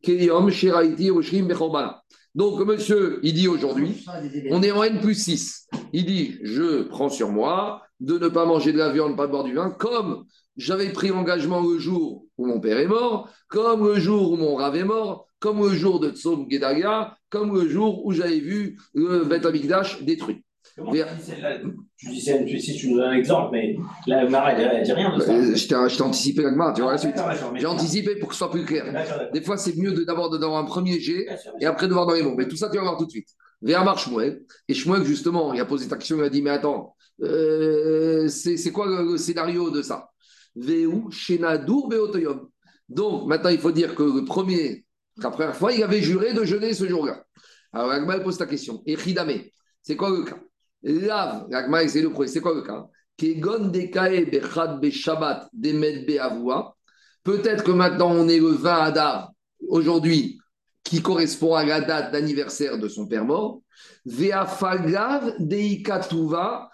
[0.00, 2.00] keyom, sheraiti, roshrim, bechobala.
[2.34, 4.06] Donc, monsieur, il dit aujourd'hui,
[4.50, 5.68] on est en N plus 6.
[5.92, 9.32] Il dit, je prends sur moi de ne pas manger de la viande, pas de
[9.32, 10.24] boire du vin, comme
[10.56, 14.54] j'avais pris l'engagement le jour où mon père est mort, comme le jour où mon
[14.56, 18.78] rave est mort, comme le jour de Tsom Gedalia, comme le jour où j'avais vu
[18.94, 20.42] le Beth Amikdash détruit.
[20.74, 25.14] Tu dis si tu nous donnes un exemple, mais la Mara, elle ne dit rien
[25.14, 25.32] de ça.
[25.32, 27.16] Euh, je t'ai anticipé la tu vois la suite.
[27.56, 28.84] J'ai anticipé pour que ce soit plus clair.
[29.32, 31.26] Des fois, c'est mieux d'abord de d'avoir un premier jet
[31.60, 32.34] et après de voir dans les mots.
[32.36, 33.28] Mais tout ça, tu vas voir tout de suite.
[33.60, 34.42] Vers Shmuel.
[34.68, 38.72] Et Shmuel, justement, il a posé ta question, il a dit Mais attends, euh, c'est
[38.72, 40.08] quoi le, scénario de ça?
[40.56, 42.48] Veu, Shenadour, Beotoyom.
[42.88, 44.84] Donc, maintenant, il faut dire que le premier,
[45.18, 47.24] la première fois, il avait juré de jeûner ce jour-là.
[47.72, 48.82] Alors, Agma pose ta question.
[48.86, 49.40] Et Chidame,
[49.82, 50.38] c'est quoi le cas?
[50.82, 52.28] Lav, l'agma, c'est le premier.
[52.28, 52.86] C'est quoi le cas?
[53.16, 56.76] Kegon dekae bechad beshabat demet beavua.
[57.22, 59.30] Peut-être que maintenant on est le 20 Adar,
[59.68, 60.40] aujourd'hui,
[60.82, 63.62] qui correspond à la date d'anniversaire de son père mort.
[64.04, 66.68] Veafalgav deikatuva.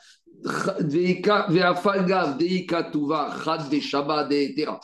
[0.81, 2.05] Deikatuva
[3.45, 4.81] chad beshabat deetera.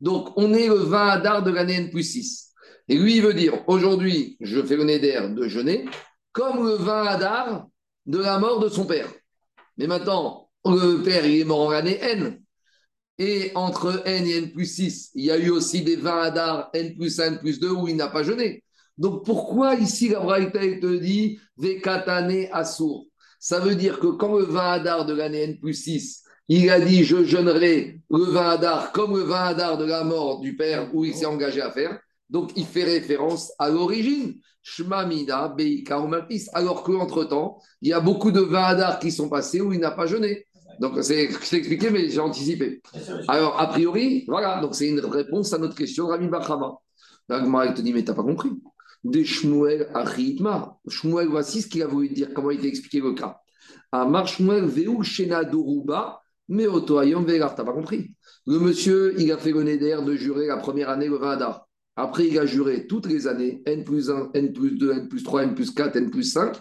[0.00, 2.52] Donc, on est le 20 Adar de l'année N plus 6.
[2.88, 5.86] Et lui, il veut dire, aujourd'hui, je fais le néder de jeûner,
[6.32, 7.66] comme le 20 Adar
[8.06, 9.12] de la mort de son père.
[9.76, 12.40] Mais maintenant, le père, il est mort en l'année N.
[13.18, 16.70] Et entre N et N plus 6, il y a eu aussi des 20 Adar,
[16.74, 18.64] N plus 1, N plus 2, où il n'a pas jeûné.
[18.98, 23.06] Donc pourquoi ici la Braïta te dit Vekatane Assour?
[23.38, 26.80] Ça veut dire que quand le 20 Adar de l'année N plus 6, il a
[26.80, 30.94] dit Je jeûnerai le 20 Adar comme le 20 Adar de la mort du père
[30.94, 31.98] où il s'est engagé à faire.
[32.30, 34.34] Donc il fait référence à l'origine.
[34.62, 36.02] Shmamida, Beika
[36.54, 40.06] alors qu'entre-temps, il y a beaucoup de Vahadar qui sont passés où il n'a pas
[40.06, 40.46] jeûné.
[40.80, 42.82] Donc, c'est expliqué, mais j'ai anticipé.
[43.28, 46.74] Alors, a priori, voilà, donc c'est une réponse à notre question, Rami Bachama.
[47.28, 48.50] L'Agmara, il te dit, mais t'as pas compris.
[49.04, 50.78] De Shmuel Achitma.
[50.88, 53.38] Shmuel, voici ce qu'il a voulu dire, comment il t'a expliqué le cas.
[53.92, 58.14] Amar Shmuel Veu Shena Doruba, mais Otoayom Vegar, t'as pas compris.
[58.46, 61.63] Le monsieur, il a fait le néder de jurer la première année le Vahadar.
[61.96, 65.22] Après, il a juré toutes les années, N plus 1, N plus 2, N plus
[65.22, 66.56] 3, N plus 4, N plus 5.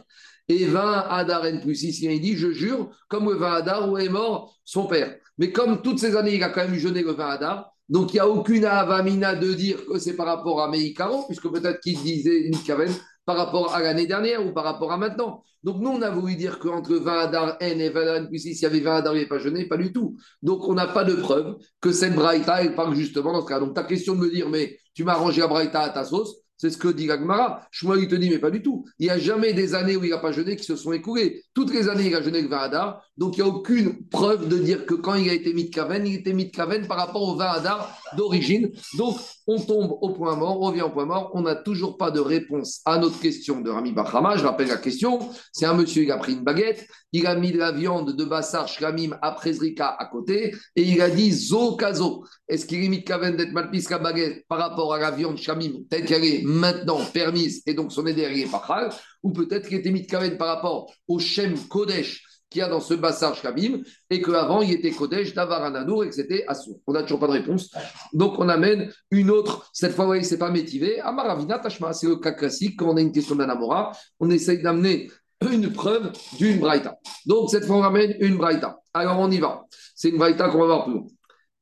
[0.50, 3.98] Et 20 Adar N plus 6, il dit, je jure, comme le 20 Adar où
[3.98, 5.16] est mort son père.
[5.38, 8.16] Mais comme toutes ces années, il a quand même jeûné le 20 Adar, donc il
[8.16, 11.98] n'y a aucune avamina de dire que c'est par rapport à Meïkaro, puisque peut-être qu'il
[12.02, 12.92] disait Nikaven
[13.26, 15.44] par rapport à l'année dernière ou par rapport à maintenant.
[15.64, 18.60] Donc nous, on a voulu dire qu'entre 20 Adar N et 20 Adar plus 6,
[18.60, 20.18] il y avait 20 Adar, il n'y pas jeûné, pas du tout.
[20.42, 23.60] Donc on n'a pas de preuve que cette Braïta, elle parle justement dans ce cas.
[23.60, 26.44] Donc ta question de me dire, mais tu m'as rangé la Braïta à ta sauce,
[26.64, 27.68] c'est ce que dit Gagmara.
[27.72, 28.86] Shmuel, il te dit, mais pas du tout.
[28.98, 31.44] Il n'y a jamais des années où il n'a pas jeûné qui se sont écoulées.
[31.54, 33.04] Toutes les années, il a jeûné le 20 Adar.
[33.18, 35.76] Donc, il n'y a aucune preuve de dire que quand il a été mis de
[35.76, 38.72] Kaven, il était mis de Kaven par rapport au 20 Adar d'origine.
[38.98, 39.18] Donc,
[39.48, 41.32] on tombe au point mort, on revient au point mort.
[41.34, 44.38] On n'a toujours pas de réponse à notre question de Rami Bachama.
[44.38, 45.20] Je rappelle la question.
[45.52, 48.26] C'est un monsieur, il a pris une baguette, il a mis de la viande de
[48.26, 52.26] Bassar Shlamim à Prezrika à côté et il a dit Zo Kazo.
[52.48, 56.06] Est-ce qu'il de Kaven d'être malpis la baguette par rapport à la viande Shlamim telle
[56.06, 58.90] qu'elle est maintenant permise et donc son éder est pas
[59.22, 62.24] ou peut-être qu'il était mis Kaven par rapport au Shem Kodesh
[62.54, 66.16] qu'il y a dans ce bassage Kabim, et qu'avant, il était Kodesh, Davaranadour, et que
[66.16, 66.80] c'était Assour.
[66.88, 67.72] On n'a toujours pas de réponse.
[68.14, 69.70] Donc, on amène une autre.
[69.74, 71.02] Cette fois, voyez, c'est pas métivé.
[71.02, 72.80] Amaravina Tashma, c'est le cas classique.
[72.80, 75.10] Quand on a une question d'Anamora, on essaye d'amener
[75.52, 76.96] une preuve d'une Braïta.
[77.26, 78.78] Donc, cette fois, on amène une Braïta.
[78.94, 79.66] Alors, on y va.
[79.96, 81.08] C'est une Braïta qu'on va voir plus loin.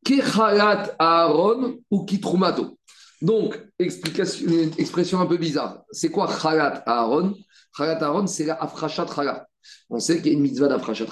[0.05, 2.77] Kechalat Aaron ou Kitrumato.
[3.21, 5.83] Donc, explication, une expression un peu bizarre.
[5.91, 7.35] C'est quoi Chalat Aaron?
[7.77, 9.47] Chalat Aaron, c'est la Afrachat Chalat.
[9.89, 11.05] On sait qu'il y a une mitzvah d'Afrashat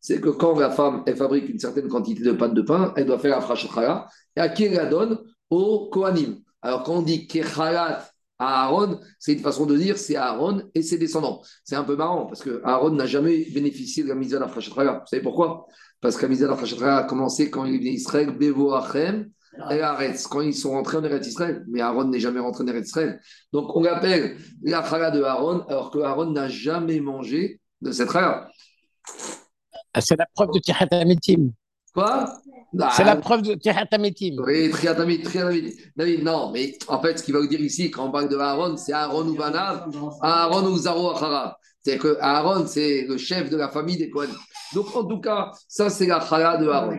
[0.00, 3.06] c'est que quand la femme elle fabrique une certaine quantité de pâte de pain, elle
[3.06, 4.06] doit faire l'Afrashat
[4.36, 5.18] et à qui elle la donne
[5.50, 6.38] Au Kohanim.
[6.60, 8.08] Alors quand on dit Kechalat
[8.38, 11.42] à Aaron, c'est une façon de dire c'est Aaron et ses descendants.
[11.64, 15.06] C'est un peu marrant parce que Aaron n'a jamais bénéficié de la mitzvah d'Afrashat Vous
[15.06, 15.66] savez pourquoi?
[16.00, 19.30] Parce que la mitzvah d'Afrashat a commencé quand il venait Israël, Bevo Achem,
[19.70, 21.64] et Aretz, quand ils sont rentrés en Eretz Israël.
[21.68, 23.20] Mais Aaron n'est jamais rentré en Eretz Israël.
[23.52, 28.10] Donc on l'appelle la chala de Aaron, alors que Aaron n'a jamais mangé de cette
[28.10, 28.46] règle.
[29.94, 30.86] Ah, c'est la preuve de Tihat
[31.92, 32.32] Quoi?
[32.96, 33.86] C'est la preuve de Tihat
[34.46, 38.10] Oui, Tihat David, non, mais en fait, ce qu'il va vous dire ici, quand on
[38.10, 39.90] parle de Aaron, c'est Aaron ou Banav,
[40.22, 41.58] Aaron ou Zaro Achara.
[41.84, 44.36] C'est que Aaron, c'est le chef de la famille des Kohanim.
[44.72, 46.96] Donc, en tout cas, ça, c'est la chala de Aaron.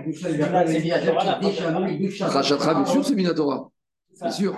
[2.22, 3.72] Rachat bien sûr, c'est Minatora.
[4.22, 4.58] Bien sûr.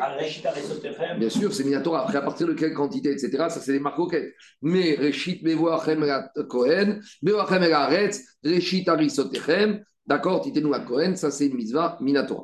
[1.17, 2.03] Bien sûr, c'est Minatora.
[2.03, 3.99] Après, à partir de quelle quantité, etc., ça, c'est des marques
[4.61, 11.31] Mais Reshit Mevoachem la Kohen, Mevoachem la Aretz, Reshit Arisotechem, d'accord, Titenu la Kohen, ça,
[11.31, 12.43] c'est une mitzvah Minatora.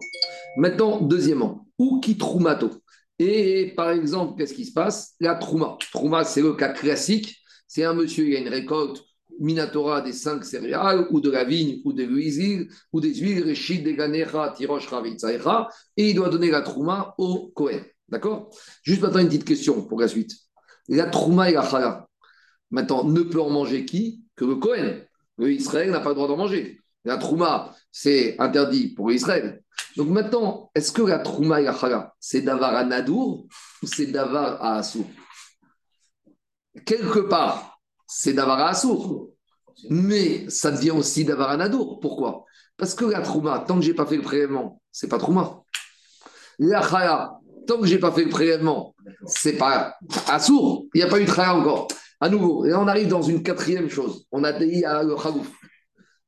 [0.58, 2.72] Maintenant, deuxièmement, ou qui Troumato?
[3.20, 5.16] Et par exemple, qu'est-ce qui se passe?
[5.20, 5.78] La Trouma.
[5.92, 7.38] Trouma, c'est le cas classique.
[7.68, 9.04] C'est un monsieur, il a une récolte
[9.42, 13.84] Minatora des cinq céréales, ou de la vigne, ou de l'huile, ou des huiles, Reshit,
[13.84, 15.68] Deganecha, Tirosh, Ravitzaecha,
[15.98, 17.84] et il doit donner la Trouma au Kohen.
[18.08, 18.50] D'accord?
[18.84, 20.32] Juste maintenant, une petite question pour la suite.
[20.88, 22.08] La Trouma et la Chala,
[22.70, 24.24] maintenant, ne peut en manger qui?
[24.36, 25.06] Que le Kohen.
[25.38, 26.80] Le Israël n'a pas le droit d'en manger.
[27.04, 29.64] La Trouma, c'est interdit pour Israël.
[29.98, 33.48] Donc maintenant, est-ce que la Trouma et la Chala, c'est d'avar à Nadour
[33.82, 35.08] ou c'est d'avar à Assour?
[36.86, 39.31] Quelque part, c'est d'avar à Assour.
[39.90, 42.00] Mais ça devient aussi d'avar à Nadour.
[42.00, 42.46] Pourquoi?
[42.78, 45.62] Parce que la Trouma, tant que je n'ai pas fait le prélèvement, c'est pas Trouma.
[46.60, 49.96] La Chala, tant que je n'ai pas fait le prélèvement, c'est pas
[50.28, 50.86] Assour.
[50.94, 51.88] Il n'y a pas eu de Chala encore.
[52.20, 54.26] À nouveau, et là on arrive dans une quatrième chose.
[54.32, 55.52] On a dit à le Khagouf.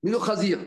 [0.01, 0.59] Mais le Khazir,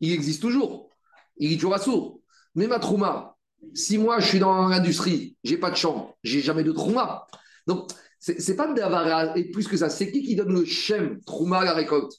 [0.00, 0.90] il existe toujours.
[1.36, 2.20] Il est toujours Assour.
[2.54, 3.36] Mais ma trouma,
[3.74, 7.26] si moi je suis dans l'industrie, j'ai pas de champ, j'ai jamais de trouma.
[7.66, 11.60] Donc, c'est pas d'avoir et plus que ça, c'est qui qui donne le shem, trouma
[11.60, 12.12] à la récolte?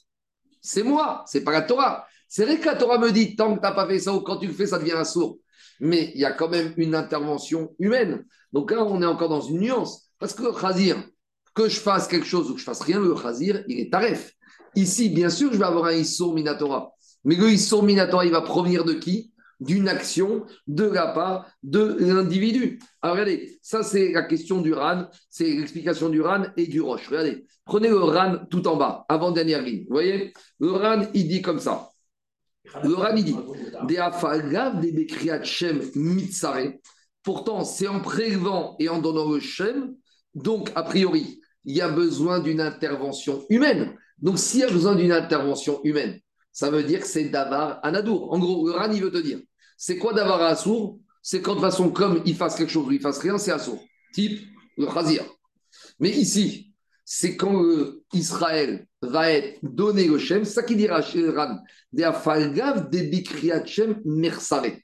[0.66, 2.06] C'est moi, c'est pas la Torah.
[2.26, 4.22] C'est vrai que la Torah me dit, tant que tu n'as pas fait ça ou
[4.22, 5.38] quand tu le fais, ça devient un sourd.
[5.78, 8.24] Mais il y a quand même une intervention humaine.
[8.50, 10.08] Donc là, on est encore dans une nuance.
[10.18, 10.96] Parce que le chazir,
[11.54, 14.32] que je fasse quelque chose ou que je fasse rien, le chazir, il est taref.
[14.74, 16.94] Ici, bien sûr, je vais avoir un Issour Minatora.
[17.24, 19.33] Mais le Issour Minatora, il va provenir de qui?
[19.60, 22.78] D'une action de la part de l'individu.
[23.02, 27.08] Alors regardez, ça c'est la question du RAN, c'est l'explication du RAN et du Roche.
[27.08, 29.84] Regardez, prenez le RAN tout en bas, avant dernière ligne.
[29.88, 30.32] Vous voyez?
[30.60, 31.90] Le RAN, il dit comme ça.
[32.82, 33.36] Le RAN, il dit
[33.86, 33.98] des
[37.22, 39.94] Pourtant, c'est en prélevant et en donnant le Shem,
[40.34, 43.96] donc a priori, il y a besoin d'une intervention humaine.
[44.18, 46.20] Donc, s'il y a besoin d'une intervention humaine,
[46.54, 48.32] ça veut dire que c'est Davar Anadour.
[48.32, 49.40] En gros, le RAN, il veut te dire
[49.76, 51.00] c'est quoi Davar Assour?
[51.20, 53.82] C'est quand de façon, comme il fasse quelque chose ou il fasse rien, c'est Assour.
[54.12, 54.40] Type
[54.78, 55.24] le Khazir.
[55.98, 56.72] Mais ici,
[57.04, 57.60] c'est quand
[58.12, 61.58] Israël va être donné le Shem, ça qui dira Ran,
[61.92, 64.78] de Afalgav de Bikriachem Mersare.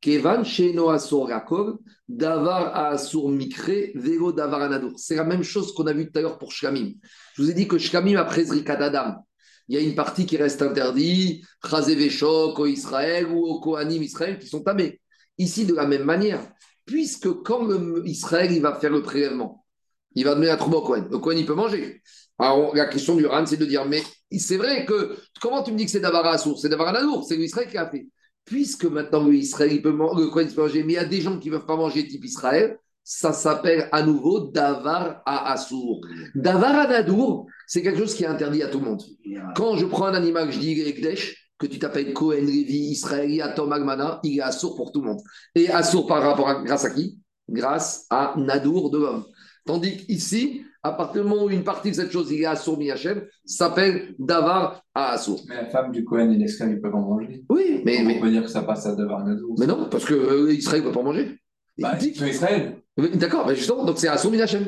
[0.00, 4.68] Kevan Sheno Asur Rakov, Davar Asur Mikre, Vego Davar.
[4.96, 6.94] C'est la même chose qu'on a vu tout à l'heure pour Shkamim.
[7.34, 9.24] Je vous ai dit que Shkamim, après Zrikat Adam,
[9.68, 14.38] il y a une partie qui reste interdite, Chazeveshok au Israël ou au Kohanim Israël
[14.38, 15.00] qui sont tamés.
[15.38, 16.46] Ici, de la même manière,
[16.84, 17.68] puisque quand
[18.04, 19.64] Israël il va faire le prélèvement,
[20.14, 21.08] il va donner la trouba au Kohen.
[21.10, 22.02] Le Kohen, il peut manger.
[22.38, 24.02] Alors, la question du Ran, c'est de dire, mais
[24.36, 26.58] c'est vrai que, comment tu me dis que c'est Davara Assour?
[26.58, 28.06] C'est Davara Nadour, c'est l'Israël qui a fait.
[28.44, 31.38] Puisque maintenant l'Israël, il peut le Kohen peut manger, mais il y a des gens
[31.38, 36.00] qui ne peuvent pas manger type Israël, ça s'appelle à nouveau Davar à Assour.
[36.34, 39.02] Davar à Nadour, c'est quelque chose qui est interdit à tout le monde.
[39.54, 43.72] Quand je prends un animal, je dis Ekdesh, que tu t'appelles Cohen, Lévi, Israël, Atom,
[43.72, 45.20] Agmana, il est assourd pour tout le monde.
[45.54, 47.20] Et assourd par rapport à, grâce à qui?
[47.48, 49.24] Grâce à Nadour de l'homme.
[49.66, 52.78] Tandis qu'ici, à partir du moment où une partie de cette chose, il est assourd
[52.78, 55.42] Miachem, s'appelle Davar à assour.
[55.48, 57.44] Mais la femme du Cohen et l'esclave, ils peuvent en manger?
[57.50, 58.00] Oui, mais.
[58.00, 58.20] On mais...
[58.20, 59.56] peut dire que ça passe à Davar Nadour.
[59.58, 61.38] Mais non, parce que euh, Israël ne peut pas manger.
[61.78, 62.76] Bah, Israël.
[62.96, 64.66] D'accord, mais justement, donc c'est assourd Miachem.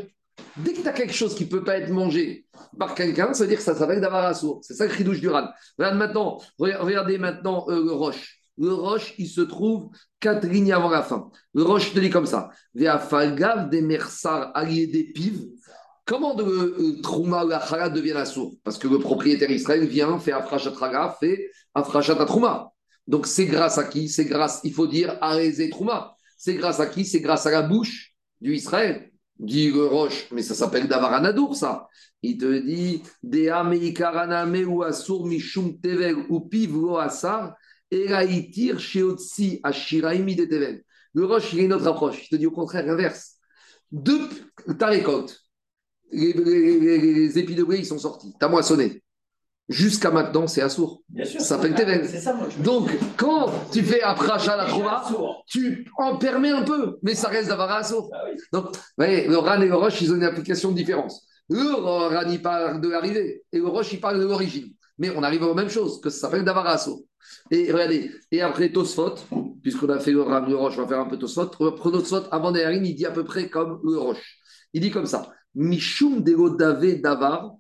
[0.57, 2.46] Dès que tu as quelque chose qui ne peut pas être mangé
[2.78, 4.61] par quelqu'un, ça veut dire que ça s'appelle d'avoir sourd.
[4.62, 5.48] C'est ça le cri du Ran.
[5.78, 8.40] Regardez maintenant, regardez maintenant euh, le roche.
[8.59, 11.30] Le roche, il se trouve quatre lignes avant la fin.
[11.54, 12.50] Le roche te dit comme ça.
[12.74, 12.88] Des
[13.82, 15.46] mersar des pives.
[16.07, 18.54] Comment de euh, Trouma ou la devient la sourd?
[18.64, 22.72] Parce que le propriétaire Israël vient, fait Afrachat Raga, fait Afrachat Trouma.
[23.07, 24.09] Donc c'est grâce à qui?
[24.09, 25.36] C'est grâce, il faut dire, à
[25.70, 26.15] Trouma.
[26.37, 27.05] C'est grâce à qui?
[27.05, 29.11] C'est grâce à la bouche du Israël.
[29.39, 31.89] Dit le Roche, mais ça s'appelle Davaranadour, ça.
[32.22, 33.62] Il te dit Dea
[34.66, 37.55] ou asur mishum tevel ou asar,
[37.91, 40.82] eraitir sheotsi ashiraimi de tevel.
[41.12, 42.24] Le Roche, il a une autre approche.
[42.24, 43.37] Il te dit au contraire l'inverse.
[43.93, 44.18] De
[44.78, 45.39] ta récolte,
[46.11, 48.32] les, les, épis de blé, ils sont sortis.
[48.39, 49.03] Tu as moissonné.
[49.68, 51.02] Jusqu'à maintenant, c'est Assour.
[51.24, 52.08] Ça s'appelle Tevel.
[52.62, 55.02] Donc, quand tu fais Apracha la Trova,
[55.48, 58.08] tu en permets un peu, mais ça reste d'avoir Assour.
[58.14, 61.12] Ah Donc, vous voyez, le Ran et le Roche, ils ont une application différente.
[61.48, 64.72] Le Ran, il parle de l'arrivée, et le Roche, il parle de l'origine.
[64.98, 67.02] Mais on arrive à la même chose, que ça s'appelle d'avoir Assour.
[67.50, 69.16] Et regardez, et après Tosfot,
[69.62, 71.46] puisqu'on a fait le Ran, le Roche, on va faire un peu Tosfot.
[71.46, 74.38] Tosfot, avant Néharim, il dit à peu près comme le Roche.
[74.72, 75.32] Il dit comme ça.
[75.56, 77.52] Mishum de Dave Davar,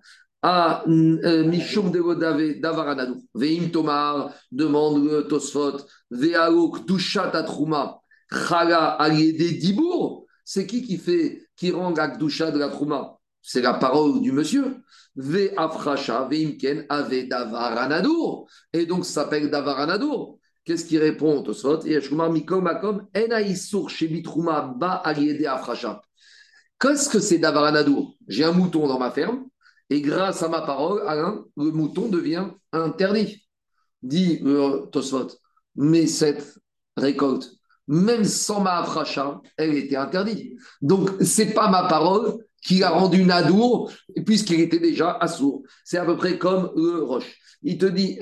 [0.42, 3.24] à euh, Mishum de Godave Davaranadou.
[3.34, 5.78] Veim Tomar demande le Tosfot,
[6.10, 12.58] Veaouk Dushat Atrouma, Chala Aliédé Dibour, c'est qui qui fait, qui rend la Gdusha de
[12.58, 14.76] la Trouma C'est la parole du monsieur.
[15.16, 18.48] Ve Afracha, Ve Imken, Ave Davaranadour.
[18.72, 20.38] Et donc, s'appelle Davaranadour.
[20.64, 21.84] Qu'est-ce qu'il répond Tosfot?
[21.84, 26.00] Yeshkumar Mikom Makom, Ena Issour Shebitrouma Ba Aliédé Afracha.
[26.78, 28.14] Qu'est-ce que c'est Davaranadour?
[28.28, 29.46] J'ai un mouton dans ma ferme,
[29.90, 33.46] et grâce à ma parole, Alain, le mouton devient interdit.
[34.02, 35.28] Dit euh, Tosfot,
[35.74, 36.58] mais cette
[36.96, 37.50] récolte,
[37.88, 40.58] même sans ma afracha, elle était interdite.
[40.80, 43.92] Donc, c'est pas ma parole qui l'a rendu nadour,
[44.24, 45.62] puisqu'il était déjà assourd.
[45.84, 47.38] C'est à peu près comme le roche.
[47.62, 48.18] Il te dit,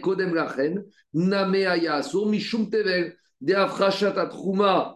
[0.00, 0.84] Kodem Lachen,
[1.14, 4.95] Nameaya Assour, Mishum Tevel, de afracha Tatrouma,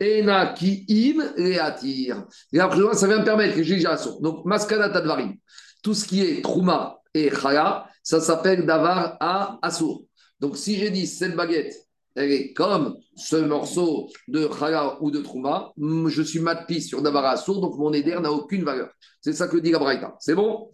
[0.00, 2.24] Ena Ki Im, Reatir.
[2.52, 3.96] Et après, ça vient me permettre que j'ai déjà.
[4.20, 5.34] Donc, Maskana Tadvarim,
[5.82, 10.04] tout ce qui est Trouma et Chaya, ça s'appelle Davar à Assour.
[10.40, 11.74] Donc, si j'ai dit cette baguette,
[12.16, 17.26] elle est comme ce morceau de Chala ou de Trouma, je suis matpi sur Davar
[17.26, 18.90] à Assour, donc mon éder n'a aucune valeur.
[19.20, 20.16] C'est ça que dit la Braïta.
[20.18, 20.70] C'est bon?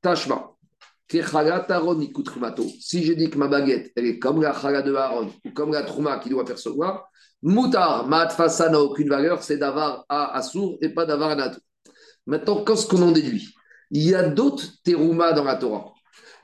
[0.00, 0.48] Tashma.
[1.10, 5.72] Si j'ai dit que ma baguette, elle est comme la Chala de Aaron ou comme
[5.72, 7.10] la Trouma qui doit percevoir,
[7.42, 11.60] Moutar, Maatfasa n'a aucune valeur, c'est Davar à Assour et pas Davar à Nato.
[12.24, 13.52] Maintenant, qu'est-ce qu'on en déduit?
[13.90, 15.92] Il y a d'autres teroumas dans la Torah.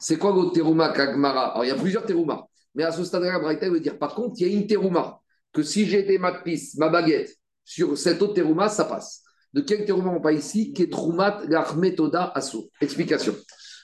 [0.00, 1.52] C'est quoi l'autre terouma kagmara?
[1.52, 2.44] Alors, il y a plusieurs teroumas.
[2.74, 5.20] Mais à ce stade-là, Braïta veut dire, par contre, il y a une terouma
[5.52, 9.22] que si j'étais ma pisse, ma baguette, sur cette autre terouma, ça passe.
[9.52, 10.72] De quel terouma on parle ici?
[10.72, 11.42] Qui est troumat
[11.96, 12.68] toda asso.
[12.80, 13.34] Explication.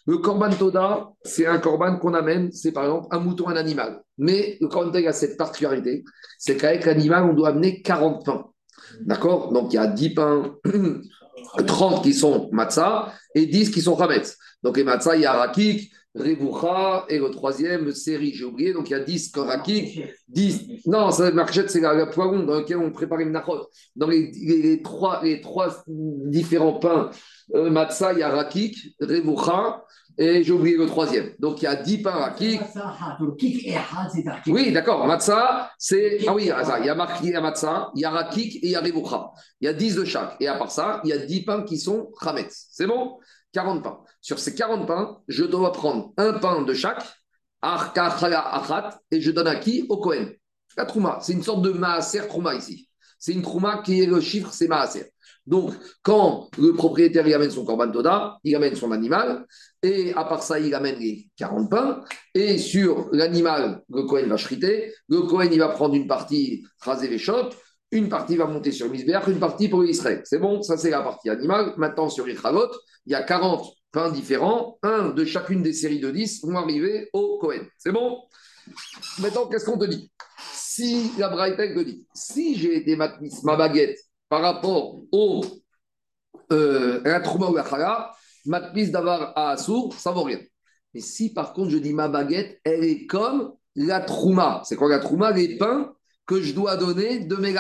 [0.07, 4.03] Le korban toda, c'est un korban qu'on amène, c'est par exemple un mouton, un animal.
[4.19, 6.05] Mais le korban toda a cette particularité,
[6.39, 8.45] c'est qu'avec l'animal, on doit amener 40 pains.
[9.01, 9.53] D'accord?
[9.53, 10.57] Donc il y a 10 pains,
[11.67, 14.37] 30 qui sont matzah et 10 qui sont chametz.
[14.63, 18.89] Donc les matzah, il y a rakik, Revoucha, et le troisième, série, j'ai oublié, donc
[18.89, 20.87] il y a 10 korakik, 10.
[20.87, 23.69] Non, ça, marchette, c'est la, la poiron dans lequel on prépare une nachot.
[23.97, 27.11] Dans les, les, les, trois, les trois différents pains,
[27.55, 29.85] euh, matzah, il y a rakik, revoucha,
[30.17, 31.33] et j'ai oublié le troisième.
[31.41, 32.61] Donc il y a 10 pains rakik.
[34.47, 36.19] Oui, d'accord, matzah, c'est.
[36.29, 38.67] Ah oui, il y a marqué, il y a matzah, il y a rakik et
[38.67, 39.33] il y a revoucha.
[39.61, 40.37] Il y a 10 de chaque.
[40.39, 42.69] Et à part ça, il y a 10 pains qui sont chametz.
[42.71, 43.19] C'est bon?
[43.53, 43.99] 40 pains.
[44.25, 47.05] Sur ces 40 pains, je dois prendre un pain de chaque,
[49.11, 49.85] et je donne à qui?
[49.91, 50.33] Au Kohen.
[50.79, 52.89] La trouma, c'est une sorte de maaser trouma ici.
[53.19, 55.13] C'est une trouma qui est le chiffre, c'est maaser.
[55.45, 59.45] Donc, quand le propriétaire il amène son korban toda, il amène son animal,
[59.83, 62.01] et à part ça, il amène les 40 pains,
[62.33, 67.09] et sur l'animal, le Kohen va chriter, le Kohen il va prendre une partie rasé
[67.09, 67.55] les chocs,
[67.91, 70.23] une partie va monter sur Misbeach, une partie pour Israël.
[70.25, 71.75] C'est bon, ça c'est la partie animale.
[71.77, 72.71] Maintenant, sur Ichalot,
[73.05, 77.09] il y a 40 pains différents, un de chacune des séries de 10 vont arriver
[77.13, 77.63] au Cohen.
[77.79, 78.19] C'est bon?
[79.21, 80.11] Maintenant, qu'est-ce qu'on te dit?
[80.53, 83.97] Si la Braïta te dit, si j'ai été ma baguette
[84.29, 85.45] par rapport au
[86.53, 88.13] euh, la Trouma ou la
[88.47, 90.41] matmis d'avoir à Assour, ça vaut rien.
[90.93, 94.63] Mais si par contre je dis ma baguette, elle est comme la Trouma.
[94.65, 95.31] C'est quoi la Trouma?
[95.31, 95.95] Les pains
[96.27, 97.55] que je dois donner de mes.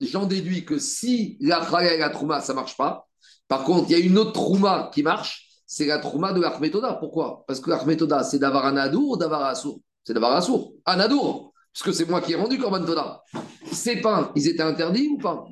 [0.00, 3.08] J'en déduis que si la Chala et la Trouma, ça ne marche pas,
[3.48, 6.94] par contre, il y a une autre trouma qui marche, c'est la trouma de l'Armetoda.
[6.94, 7.44] Pourquoi?
[7.46, 10.74] Parce que l'Armetoda, c'est d'avoir un adour ou d'avoir un sourd C'est d'avoir un sourd.
[10.86, 13.22] Un adour Parce que c'est moi qui ai rendu Korban Toda.
[13.70, 15.44] Ces pains, ils étaient interdits ou pas?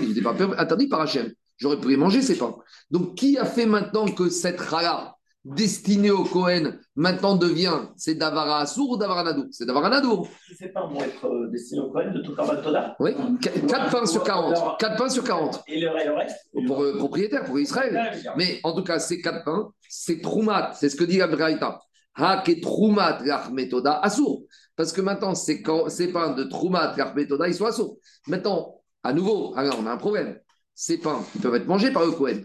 [0.00, 1.32] Ils n'étaient pas interdits par Hachem.
[1.56, 2.56] J'aurais pu les manger, ces pains.
[2.90, 8.60] Donc, qui a fait maintenant que cette rala destiné au Cohen maintenant devient c'est Davara
[8.60, 9.46] Assour ou Davara Nadour?
[9.50, 10.28] C'est Davara Nadour.
[10.56, 14.22] C'est pas moi être euh, destiné au Cohen de tout Toda Oui, 4 pains sur
[14.22, 14.78] 40.
[14.78, 15.62] 4 pains sur 40.
[15.68, 16.36] Et le, reste
[16.66, 18.10] Pour le propriétaire, pour Israël.
[18.36, 21.80] Mais en tout cas, ces 4 pains, c'est Troumat, c'est ce que dit la Braïta.
[22.16, 23.20] Ha Troumat
[23.52, 24.42] Metoda Assour.
[24.74, 27.98] Parce que maintenant, ces, ces pains de Troumat Metoda, ils sont Assour.
[28.26, 30.38] Maintenant, à nouveau, alors on a un problème.
[30.74, 32.42] Ces pains, ils peuvent être mangés par le Cohen.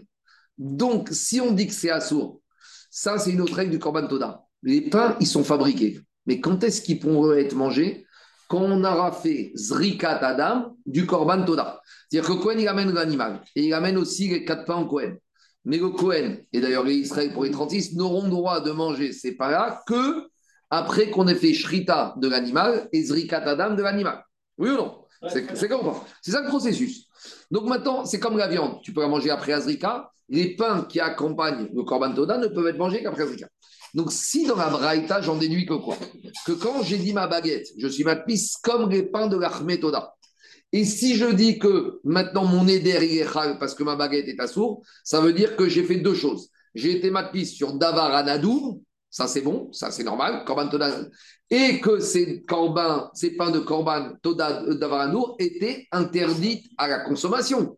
[0.56, 2.40] Donc, si on dit que c'est Assour,
[2.96, 4.44] ça, c'est une autre règle du Korban Toda.
[4.62, 5.98] Les pains, ils sont fabriqués.
[6.26, 8.06] Mais quand est-ce qu'ils pourront être mangés
[8.46, 11.82] Quand on aura fait Zrikat Adam du Korban Toda.
[12.08, 13.40] C'est-à-dire que Cohen, il amène l'animal.
[13.56, 15.16] Et il amène aussi les quatre pains en Cohen.
[15.64, 19.36] Mais le Cohen, et d'ailleurs les Israël pour les 36, n'auront droit de manger ces
[19.36, 20.28] pains-là que
[20.70, 24.22] après qu'on ait fait Shrita de l'animal et Zrikat Adam de l'animal.
[24.56, 25.03] Oui ou non?
[25.28, 27.06] C'est comme C'est ça le processus.
[27.50, 28.80] Donc maintenant, c'est comme la viande.
[28.82, 32.66] Tu peux la manger après Azrika, les pains qui accompagnent le Korban Toda ne peuvent
[32.66, 33.46] être mangés qu'après Zika.
[33.94, 35.96] Donc, si dans la Braïta, j'en déduis que quoi?
[36.46, 39.78] Que quand j'ai dit ma baguette, je suis ma pisse comme les pains de l'Armée
[39.78, 40.14] Toda.
[40.72, 44.48] Et si je dis que maintenant mon éder est parce que ma baguette est à
[44.48, 46.50] sourd, ça veut dire que j'ai fait deux choses.
[46.74, 48.80] J'ai été ma pisse sur Davar Anadour,
[49.14, 50.90] ça c'est bon, ça c'est normal, Korban Toda,
[51.48, 57.76] et que ces corban, ces pains de Korban Toda d'Avaranour étaient interdits à la consommation.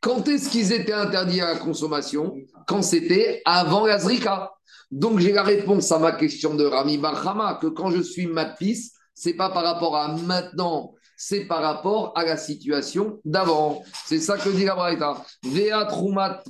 [0.00, 2.34] Quand est-ce qu'ils étaient interdits à la consommation?
[2.66, 4.50] Quand c'était avant la Zrika.
[4.90, 8.90] Donc j'ai la réponse à ma question de Rami Barhama, que quand je suis matpis,
[9.14, 13.84] c'est pas par rapport à maintenant, c'est par rapport à la situation d'avant.
[14.04, 15.24] C'est ça que dit la Braïta.
[15.44, 16.42] Vea trumat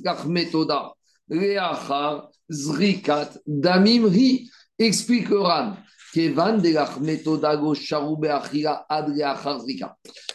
[2.53, 4.49] zrikat damim hi.
[4.79, 5.77] Explique zrika.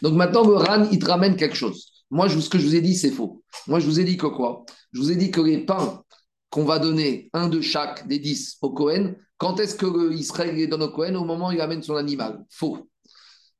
[0.02, 1.92] Donc maintenant, le Ran, il te ramène quelque chose.
[2.10, 3.44] Moi, ce que je vous ai dit, c'est faux.
[3.68, 4.64] Moi, je vous ai dit que quoi?
[4.92, 6.02] Je vous ai dit que les pains
[6.50, 10.66] qu'on va donner, un de chaque des dix au Cohen, quand est-ce que Israël les
[10.66, 12.44] donne au Cohen Au moment où il amène son animal.
[12.50, 12.88] Faux.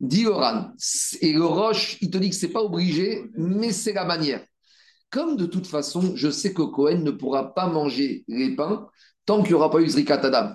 [0.00, 0.70] Dit Oran.
[1.20, 4.44] Et le Roche, il te dit que ce n'est pas obligé, mais c'est la manière.
[5.11, 8.86] Comme de toute façon, je sais que Cohen ne pourra pas manger les pains
[9.24, 10.54] tant qu'il n'y aura pas eu Zrikat Adam.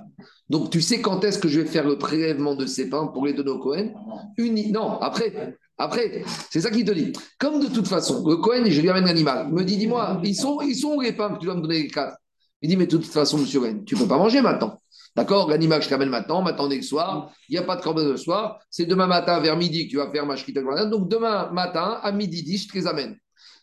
[0.49, 3.25] Donc, tu sais quand est-ce que je vais faire le prélèvement de ces pains pour
[3.25, 3.93] les donner au Cohen?
[4.37, 5.57] Non, après.
[5.77, 7.13] Après, c'est ça qu'il te dit.
[7.39, 9.47] Comme de toute façon, le Cohen, je lui amène l'animal.
[9.49, 11.83] Il me dit, dis-moi, ils sont, ils sont les pains que tu dois me donner
[11.83, 12.15] les quatre?
[12.61, 14.77] Il dit, mais de toute façon, monsieur Cohen, tu ne peux pas manger maintenant.
[15.15, 15.49] D'accord?
[15.49, 18.03] L'animal, je t'amène maintenant, maintenant on est le soir, il n'y a pas de corban
[18.03, 21.51] le soir, c'est demain matin vers midi que tu vas faire ma shrita Donc demain
[21.51, 23.15] matin, à midi 10, je te les amène.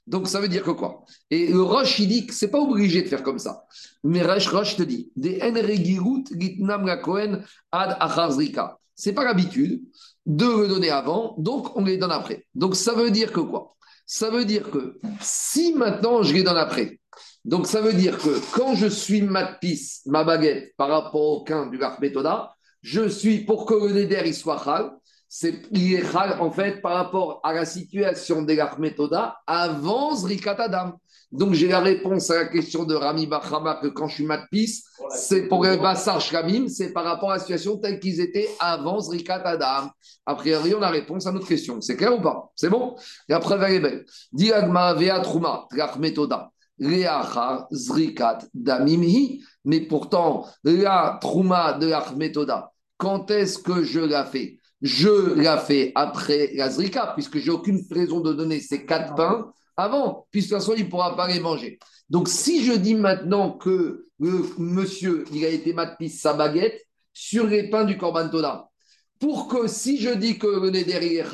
[0.06, 1.04] Donc ça veut dire que quoi?
[1.30, 3.64] Et le Roche, il dit que ce n'est pas obligé de faire comme ça.
[4.02, 5.40] Mais Roche, Roche te dit, des
[6.38, 7.96] gitnam la Kohen ad.
[8.96, 9.82] Ce n'est pas l'habitude
[10.26, 12.46] de le donner avant, donc on les donne après.
[12.54, 13.76] Donc ça veut dire que quoi?
[14.04, 17.00] Ça veut dire que si maintenant je les donne après,
[17.44, 21.44] donc ça veut dire que quand je suis ma pisse, ma baguette, par rapport au
[21.44, 24.90] quin du Metoda, je suis pour que le Neder il soit chal,
[25.32, 30.94] c'est il est en fait par rapport à la situation des Metoda avant Zrikat Adam.
[31.30, 34.82] Donc j'ai la réponse à la question de Rami Bachama que quand je suis matpis,
[35.14, 36.20] c'est pour le Bassar
[36.66, 39.90] c'est par rapport à la situation telle qu'ils étaient avant Zrikat Adam.
[40.26, 41.80] A priori, on a réponse à notre question.
[41.80, 42.50] C'est clair ou pas?
[42.56, 42.96] C'est bon?
[43.28, 44.04] Et après, belle.
[44.32, 45.68] Diagma Vea Truma.
[47.72, 49.44] Zrikat Damimhi.
[49.64, 54.59] Mais pourtant, la Trouma de l'Achmetoda, quand est-ce que je la fais?
[54.82, 59.52] Je la fais après la Zrika, puisque j'ai aucune raison de donner ces quatre pains
[59.76, 61.78] avant, puisque de toute façon, il ne pourra pas les manger.
[62.08, 66.80] Donc, si je dis maintenant que monsieur, il a été matpis sa baguette
[67.12, 68.68] sur les pains du Korban Toda,
[69.18, 71.24] pour que si je dis que le Neder est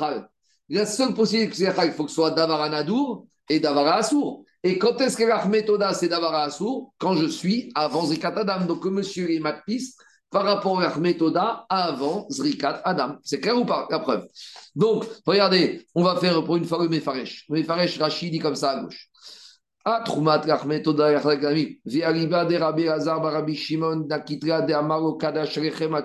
[0.69, 4.43] la seule possibilité que c'est il faut que ce soit Davara Nadour et Davara Assour.
[4.63, 8.65] Et quand est-ce que l'Armetoda, c'est Davara Assour Quand je suis avant Zrikat Adam.
[8.65, 9.95] Donc, le monsieur est matpis
[10.29, 13.15] par rapport à l'Armetoda avant Zrikat Adam.
[13.23, 14.27] C'est clair ou pas La preuve?
[14.75, 17.45] Donc, regardez, on va faire pour une fois le Mefaresh.
[17.49, 19.09] Le Mefaresh, Rachid dit comme ça à gauche.
[21.85, 25.97] Viariba de Rabbi Barabi Shimon, Nakitra de Amaro Kadash Rechem.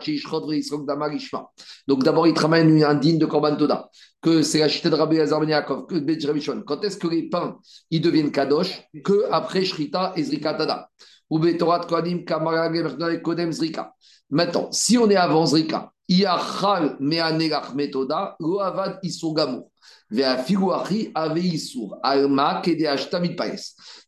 [1.88, 5.18] Donc d'abord, il te ramène un de Korban Toda, que c'est la chita de Rabbi
[5.18, 6.62] Hazar Ben Yaakov, que Rabbi Shimon.
[6.64, 7.58] Quand est-ce que les pains,
[7.90, 10.88] ils deviennent Kadosh Que après Shrita et Zrikatada.
[11.21, 11.21] Ou
[13.52, 13.94] Zrika.
[14.30, 19.64] Maintenant, si on est avant Zrika, Iachal Meanelach Metoda, Loavad Isogamur.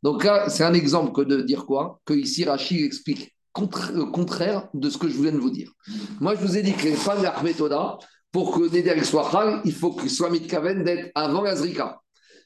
[0.02, 1.98] Donc là, c'est un exemple que de dire quoi?
[2.04, 5.70] Que ici, Rachid explique le contraire de ce que je viens de vous dire.
[6.20, 6.96] Moi, je vous ai dit que les
[7.42, 7.74] méthode,
[8.30, 11.98] pour que Neder soit chal, il faut qu'il soit mitkaven d'être avant l'Azrika.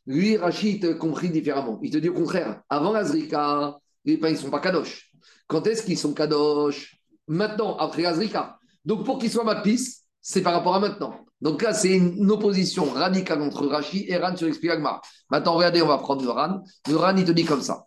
[0.06, 1.80] Lui, Rachid, il te compris différemment.
[1.82, 3.76] Il te dit au contraire, avant les pains,
[4.12, 5.12] ils ne sont pas kadosh.
[5.46, 6.98] Quand est-ce qu'ils sont kadosh?
[7.26, 8.58] Maintenant, après l'Azrika.
[8.84, 11.14] Donc, pour qu'ils soient matpis, c'est par rapport à maintenant.
[11.40, 14.82] Donc là, c'est une opposition radicale entre Rashi et Ran sur l'explication.
[15.30, 16.62] Maintenant, regardez, on va prendre le Ran.
[16.88, 17.84] Le Ran, il te dit comme ça.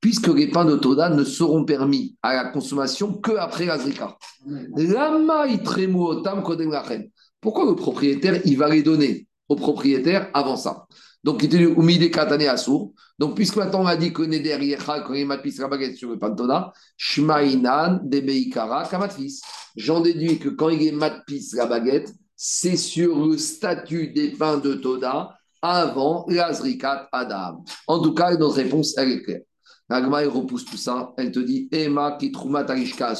[0.00, 4.16] Puisque les pains de Toda ne seront permis à la consommation qu'après la Zrika.
[7.40, 10.86] Pourquoi le propriétaire, il va les donner au propriétaire avant ça?
[11.24, 12.92] Donc, il était humide katane assour.
[13.18, 16.10] Donc, puisque maintenant on a dit que Neder Yechal, quand il matpis la baguette sur
[16.10, 19.40] le pantona, Shmainan de Beikara Kamatfis.
[19.74, 24.58] J'en déduis que quand il est matpis la baguette, c'est sur le statut des pains
[24.58, 27.64] de Toda avant l'Azrikat Adam.
[27.86, 29.40] En tout cas, notre réponse, elle est claire.
[29.88, 31.14] L'agma, elle repousse tout ça.
[31.16, 33.14] Elle te dit Ema kitrumat arishka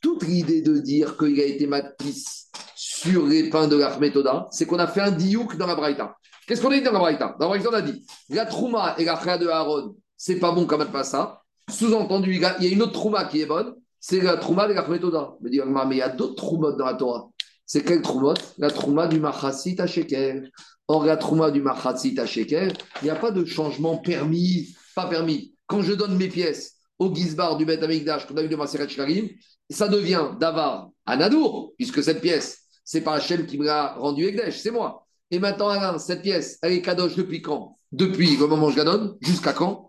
[0.00, 4.78] Toute l'idée de dire qu'il a été matpis sur les pains de l'Armetoda, c'est qu'on
[4.78, 6.14] a fait un diouk dans la Braïta.
[6.46, 7.36] Qu'est-ce qu'on a dit dans la Braïta?
[7.40, 10.52] Dans la Braïta, on a dit la Trouma et la Khaya de Aaron, c'est pas
[10.52, 11.42] bon quand même pas ça.
[11.68, 14.82] Sous-entendu, il y a une autre Trouma qui est bonne, c'est la Trouma de la
[14.82, 15.34] Khmetoda.
[15.40, 17.28] Mais il y a d'autres Troumot dans la Torah.
[17.64, 19.86] C'est quelle Troumot La Trouma du Machasit à.
[20.88, 25.54] Or, la Trouma du Machasit à il n'y a pas de changement permis, pas permis.
[25.66, 28.88] quand je donne mes pièces au Gizbar du Beth Amikdash, qu'on a eu de Maseret
[28.88, 29.28] Shkarim,
[29.68, 34.24] ça devient Davar à Nadour, puisque cette pièce, c'est pas Hachem qui me l'a rendu
[34.24, 35.05] Egdesh, c'est moi.
[35.30, 37.78] Et maintenant, Alain, cette pièce, elle est Kadosh depuis quand?
[37.92, 39.88] Depuis le moment où je la donne, jusqu'à quand?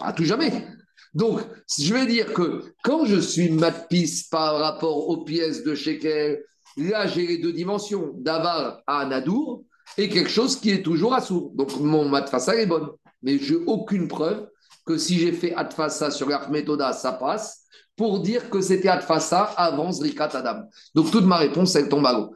[0.00, 0.66] À tout jamais.
[1.14, 1.40] Donc,
[1.78, 6.42] je vais dire que quand je suis matpis par rapport aux pièces de Shekel,
[6.76, 9.64] là, j'ai les deux dimensions, Davar à Nadour,
[9.96, 11.52] et quelque chose qui est toujours à sourd.
[11.54, 12.88] Donc, mon matfassa est bonne.
[13.22, 14.48] Mais je n'ai aucune preuve
[14.84, 17.64] que si j'ai fait atfassa sur l'Armetoda, ça passe,
[17.98, 20.62] pour dire que c'était atfassa avant Zrikat Adam.
[20.94, 22.34] Donc, toute ma réponse, elle tombe à l'eau.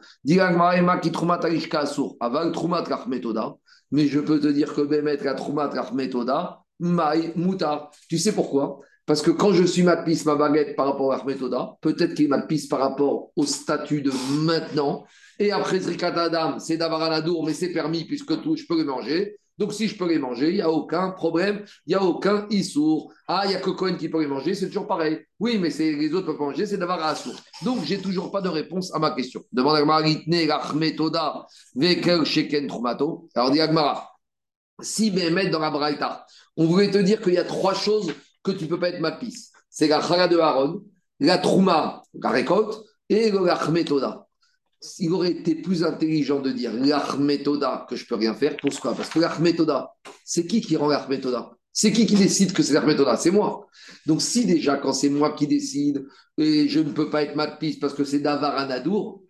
[3.91, 7.91] Mais je peux te dire que Bémet, la Troumat Méthoda, Maï Moutar.
[8.09, 8.81] Tu sais pourquoi?
[9.05, 12.25] Parce que quand je suis ma piste, ma baguette par rapport à Méthoda, peut-être qu'il
[12.25, 14.11] est ma piste par rapport au statut de
[14.43, 15.05] maintenant.
[15.39, 18.77] Et après Zrikat Adam, c'est d'avoir un adour, mais c'est permis puisque tout, je peux
[18.77, 19.37] le manger.
[19.57, 22.47] Donc, si je peux les manger, il n'y a aucun problème, il n'y a aucun
[22.49, 23.13] issour.
[23.27, 25.19] Ah, il n'y a que Cohen qui peut les manger, c'est toujours pareil.
[25.39, 27.35] Oui, mais les autres peuvent manger, c'est d'avoir un assour.
[27.63, 29.43] Donc, j'ai toujours pas de réponse à ma question.
[29.51, 31.45] Demande à Maritne, Rachmetoda,
[31.75, 33.29] Vekel, Sheken, Trumato.
[33.35, 34.09] Alors, dit Agmara,
[34.81, 36.25] si Bémet dans la Braïta,
[36.57, 38.11] on voulait te dire qu'il y a trois choses
[38.43, 39.53] que tu ne peux pas être ma piste.
[39.69, 40.81] C'est la Chala de Aaron,
[41.19, 44.27] la Trouma, la récolte, et le Rachmetoda
[44.99, 48.57] il aurait été plus intelligent de dire l'Armetoda que je peux rien faire.
[48.57, 49.93] Pourquoi Parce que l'Armetoda,
[50.25, 51.51] c'est qui qui rend l'Armetoda?
[51.71, 53.17] C'est qui qui décide que c'est l'Armetoda?
[53.17, 53.67] C'est moi.
[54.05, 56.05] Donc si déjà, quand c'est moi qui décide,
[56.37, 59.23] et je ne peux pas être ma piste parce que c'est Davar Anadour,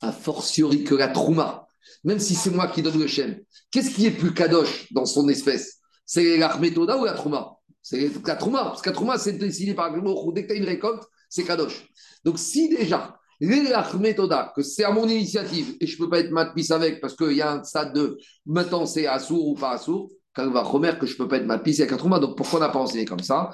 [0.00, 1.66] a fortiori que la Trouma,
[2.04, 5.28] même si c'est moi qui donne le chêne, qu'est-ce qui est plus kadosh dans son
[5.28, 5.78] espèce?
[6.04, 7.56] C'est l'Armetoda ou la Trouma?
[7.82, 10.54] C'est la Trouma, parce que la Trouma, c'est décidé par le mot, dès que tu
[10.54, 11.88] as une récolte, c'est kadosh.
[12.24, 16.72] Donc si déjà, que c'est à mon initiative et je ne peux pas être matpis
[16.72, 20.50] avec parce qu'il y a un stade de maintenant c'est assour ou pas assour, quand
[20.50, 22.18] va Romer que je ne peux pas être matpis avec un trouma.
[22.18, 23.50] Donc pourquoi on n'a pas enseigné comme ça?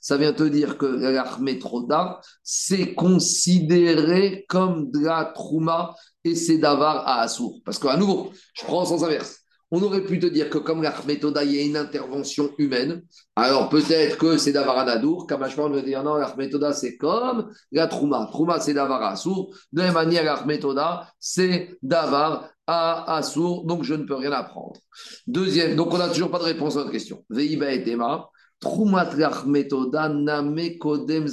[0.00, 7.06] Ça vient te dire que méthoda, c'est considéré comme de la trouma et c'est d'avar
[7.06, 7.60] à assour.
[7.64, 9.41] Parce qu'à nouveau, je prends en sens inverse
[9.72, 13.02] on aurait pu te dire que comme la méthode, il y a une intervention humaine,
[13.34, 15.26] alors peut-être que c'est d'avoir un adour.
[15.26, 18.28] Kamashma, on veut dire non, la méthode, c'est comme la trouma.
[18.30, 19.54] Trouma, c'est d'avoir assour.
[19.72, 20.78] De la même manière, la méthode,
[21.18, 23.64] c'est d'avoir à assour.
[23.64, 24.78] Donc, je ne peux rien apprendre.
[25.26, 27.24] Deuxième, donc on n'a toujours pas de réponse à notre question.
[27.30, 28.28] Veiba et Tema.
[28.60, 31.26] Troumat name kodem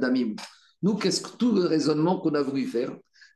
[0.00, 0.36] damim.
[0.82, 2.90] Nous, qu'est-ce que tout le raisonnement qu'on a voulu faire,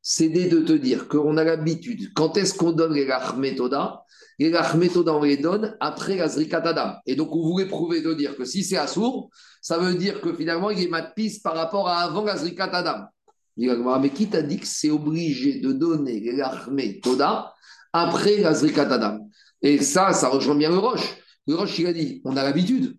[0.07, 4.05] c'est de te dire qu'on a l'habitude, quand est-ce qu'on donne les méthoda
[4.38, 6.96] et la méthode, on les donne après la Adam.
[7.07, 9.30] Et donc, on voulait prouver de dire que si c'est Assour,
[9.62, 13.07] ça veut dire que finalement, il est piste par rapport à avant la Adam.
[13.57, 17.55] Mais qui t'a dit que c'est obligé de donner l'armée Toda
[17.92, 19.26] après la Adam
[19.62, 21.16] Et ça, ça rejoint bien le Roche.
[21.46, 22.98] Le Roche, il a dit on a l'habitude,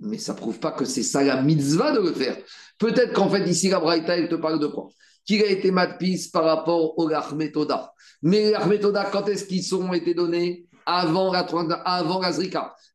[0.00, 2.38] mais ça prouve pas que c'est ça la mitzvah de le faire.
[2.78, 4.88] Peut-être qu'en fait, ici, la Braïta, elle te parle de quoi?
[5.26, 7.92] Qu'il a été matpis par rapport au l'armée Toda.
[8.22, 10.66] Mais l'armée Toda, quand est-ce qu'ils ont été donnés?
[10.88, 11.40] Avant la,
[11.84, 12.22] avant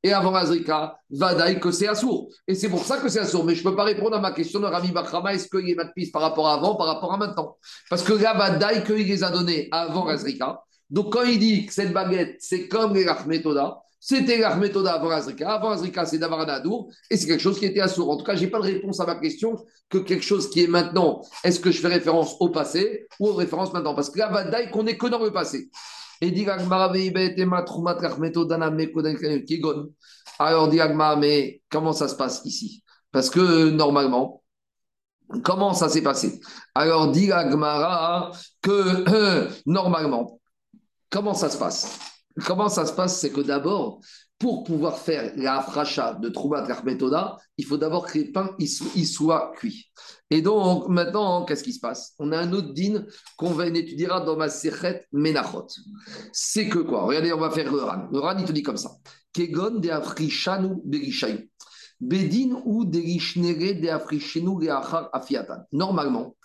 [0.01, 2.29] Et avant Azrika, Vadaï que c'est Assour.
[2.47, 3.43] Et c'est pour ça que c'est Assour.
[3.43, 5.85] Mais je ne peux pas répondre à ma question de Rami Bakrama, est-ce qu'il a
[5.87, 7.57] piste par rapport à avant, par rapport à maintenant?
[7.89, 10.61] Parce que là, Vadaï qu'il les a donnés avant Azrika.
[10.89, 15.53] Donc quand il dit que cette baguette, c'est comme les Rachmetoda, c'était l'Armetoda avant Azrika.
[15.53, 16.47] Avant Azrika, c'est d'avoir.
[17.11, 18.09] Et c'est quelque chose qui était Assour.
[18.09, 20.63] En tout cas, je n'ai pas de réponse à ma question que quelque chose qui
[20.63, 21.21] est maintenant.
[21.43, 23.93] Est-ce que je fais référence au passé ou aux références maintenant?
[23.93, 25.69] Parce que là, Vadaï qu'on est que dans le passé.
[26.19, 26.47] Et dit
[30.39, 30.79] Alors dit
[31.19, 32.83] mais comment ça se passe ici?
[33.11, 34.41] Parce que normalement,
[35.43, 36.41] comment ça s'est passé?
[36.73, 38.31] Alors dit Agmara
[38.63, 40.39] que normalement,
[41.11, 42.10] comment ça se passe?
[42.45, 44.01] Comment ça se passe C'est que d'abord,
[44.41, 49.05] pour pouvoir faire la fracha de Troubat Metoda, il faut d'abord que les pains ils
[49.05, 49.91] soient cuits.
[50.31, 52.15] Et donc, maintenant, qu'est-ce qui se passe?
[52.17, 53.05] On a un autre din
[53.37, 55.67] qu'on va étudiera dans ma Sechet Menachot.
[56.33, 57.03] C'est que quoi?
[57.03, 58.07] Regardez, on va faire le Ran.
[58.11, 58.91] Le Ran, il te dit comme ça.
[59.31, 61.41] Kegon de Afrishanu Berishayim.
[61.99, 64.67] Bedin ou Derishnere de Afrishenu
[65.13, 65.65] Afiatan.
[65.71, 66.35] Normalement,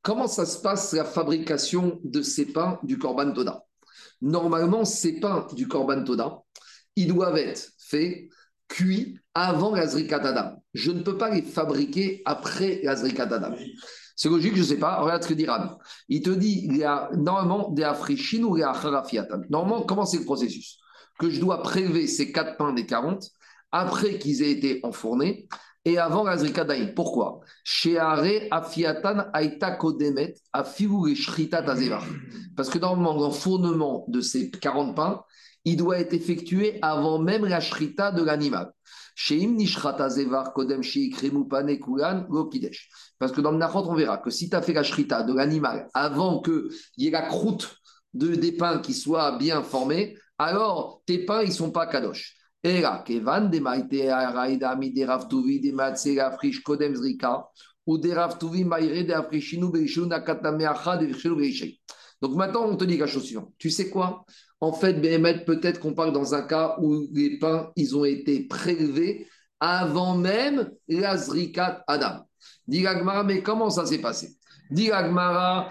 [0.00, 3.66] comment ça se passe la fabrication de ces pains du Korban Toda
[4.24, 6.42] Normalement, ces pains du Korban Toda,
[6.96, 8.28] ils doivent être faits,
[8.68, 10.62] cuits avant la Adam.
[10.72, 13.54] Je ne peux pas les fabriquer après la Adam.
[14.16, 15.00] C'est logique, je ne sais pas.
[15.00, 15.68] Regarde ce que dit Rabbi.
[16.08, 19.42] Il te dit, il y a normalement des africhines ou des acharafiatan.
[19.50, 20.78] Normalement, comment c'est le processus?
[21.18, 23.28] Que je dois prélever ces quatre pains des 40
[23.72, 25.48] après qu'ils aient été enfournés
[25.84, 26.92] et avant la Zrika d'Aïn.
[26.94, 27.40] Pourquoi
[28.50, 29.28] Afiatan.
[32.56, 35.22] Parce que normalement, l'enfournement de ces 40 pains,
[35.64, 38.72] il doit être effectué avant même la Shrita de l'animal.
[43.18, 45.32] Parce que dans le Nachot, on verra que si tu as fait la Shrita de
[45.32, 46.68] l'animal avant qu'il
[46.98, 47.76] y ait la croûte
[48.12, 52.33] de, des pains qui soit bien formée, alors tes pains, ils ne sont pas kadosh.
[52.66, 57.46] Et là, Kevan de Maïte Araïda Mi de Raftuvi de Matse Rafrish Kodem Zrika
[57.86, 61.78] ou de Raftuvi Maïre de Rafrishinu Beishun Akatameacha de Vishinu Beishé.
[62.22, 63.52] Donc maintenant, on te dit la chose suivante.
[63.58, 64.24] Tu sais quoi?
[64.60, 68.46] En fait, Béhémet, peut-être qu'on parle dans un cas où les pains, ils ont été
[68.46, 69.28] prélevés
[69.60, 72.24] avant même la Zrikat Adam.
[72.66, 74.38] Dit l'Agmara, mais comment ça s'est passé?
[74.70, 75.68] Dit l'Agmara,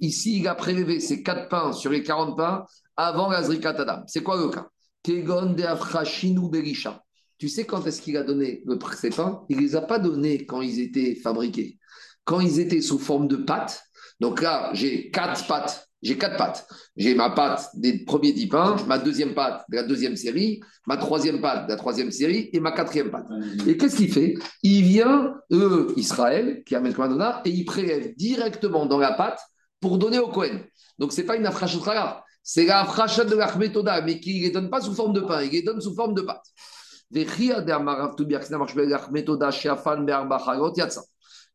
[0.00, 2.64] Ici, il a prélevé ces quatre pains sur les 40 pains
[2.96, 4.02] avant la Zrikat Adam.
[4.06, 4.68] C'est quoi le cas?
[5.02, 7.02] Kegon de Berisha.
[7.38, 9.42] Tu sais quand est-ce qu'il a donné le, ces pains?
[9.48, 11.78] Il ne les a pas donnés quand ils étaient fabriqués.
[12.24, 13.82] Quand ils étaient sous forme de pâte.
[14.18, 15.88] Donc là, j'ai quatre pâtes.
[16.06, 16.66] J'ai quatre pâtes.
[16.96, 20.96] J'ai ma pâte des premiers dix pains, ma deuxième pâte de la deuxième série, ma
[20.96, 23.26] troisième pâte de la troisième série et ma quatrième pâte.
[23.66, 24.34] Et qu'est-ce qu'il fait?
[24.62, 29.40] Il vient, eux, Israël, qui amène un et il prélève directement dans la pâte
[29.80, 30.60] pour donner au Cohen.
[30.98, 34.50] Donc, ce n'est pas une afrachat c'est la afrachat de l'achmetoda, mais qui ne les
[34.50, 36.44] donne pas sous forme de pain, il les donne sous forme de pâte.
[37.12, 37.22] Et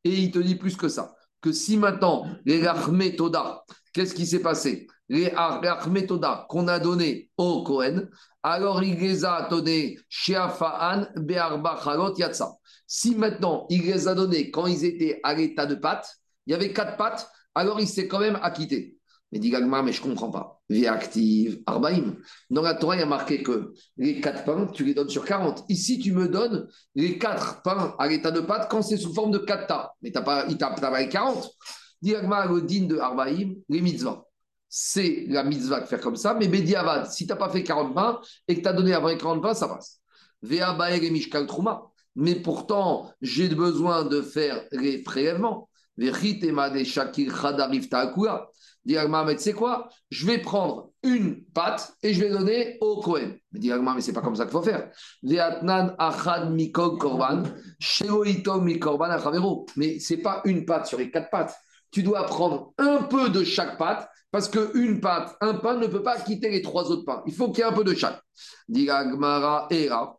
[0.03, 3.63] il te dit plus que ça, que si maintenant, les Toda,
[3.93, 4.87] qu'est-ce qui s'est passé?
[5.09, 5.33] Les
[6.07, 8.09] Toda qu'on a donné au Kohen,
[8.43, 12.53] alors il les a donnés chez Afaan, Be'arba Chalot Yatsa.
[12.87, 16.53] Si maintenant il les a donnés quand ils étaient à l'état de pâte, il y
[16.55, 18.97] avait quatre pattes, alors il s'est quand même acquitté.
[19.31, 20.61] Mais dit Gagma, mais je ne comprends pas.
[20.69, 22.17] Vie active, Arbaïm.
[22.49, 25.23] Dans la Torah, il y a marqué que les quatre pains, tu les donnes sur
[25.23, 25.63] 40.
[25.69, 29.31] Ici, tu me donnes les quatre pains à l'état de pâte quand c'est sous forme
[29.31, 29.93] de quatre tas.
[30.01, 31.49] Mais tu n'as pas, pas les 40.
[32.01, 34.23] De Arbaïm, les mitzvahs.
[34.67, 36.33] C'est la mitzvah de faire comme ça.
[36.33, 39.09] Mais Bediavad, si tu n'as pas fait 40 pains et que tu as donné avant
[39.09, 39.99] les 40 pains, ça passe.
[40.49, 40.59] Et.
[42.15, 45.69] Mais pourtant, j'ai besoin de faire les prélèvements.
[45.97, 46.07] Tu
[49.37, 49.89] sais quoi?
[50.09, 53.37] Je vais prendre une pâte et je vais donner au Kohen.
[53.51, 54.89] Mais dit mais c'est pas comme ça qu'il faut faire.
[55.99, 57.43] achad korban,
[58.79, 61.55] korban Mais c'est pas une pâte sur les quatre pâtes.
[61.91, 66.03] Tu dois prendre un peu de chaque pâte parce qu'une pâte, un pain ne peut
[66.03, 67.21] pas quitter les trois autres pains.
[67.27, 68.21] Il faut qu'il y ait un peu de chaque.
[68.69, 70.17] Dit era.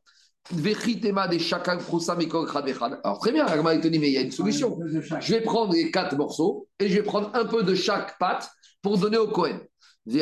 [3.04, 4.78] Alors très bien, Agma te dit, mais il y a une solution.
[5.20, 8.50] Je vais prendre les quatre morceaux et je vais prendre un peu de chaque pâte
[8.82, 9.60] pour donner au Kohen.
[10.04, 10.14] Mais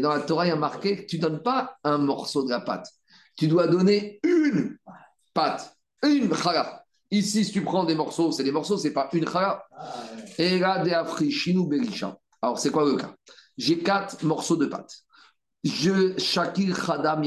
[0.00, 2.50] dans la Torah, il y a marqué que tu ne donnes pas un morceau de
[2.50, 2.86] la pâte.
[3.36, 4.76] Tu dois donner une
[5.32, 6.84] pâte, une chala.
[7.10, 9.64] Ici, si tu prends des morceaux, c'est des morceaux, c'est pas une chala.
[10.38, 10.84] Et là,
[12.42, 13.14] Alors, c'est quoi le cas?
[13.56, 15.04] J'ai quatre morceaux de pâte
[15.64, 17.20] je shakir chada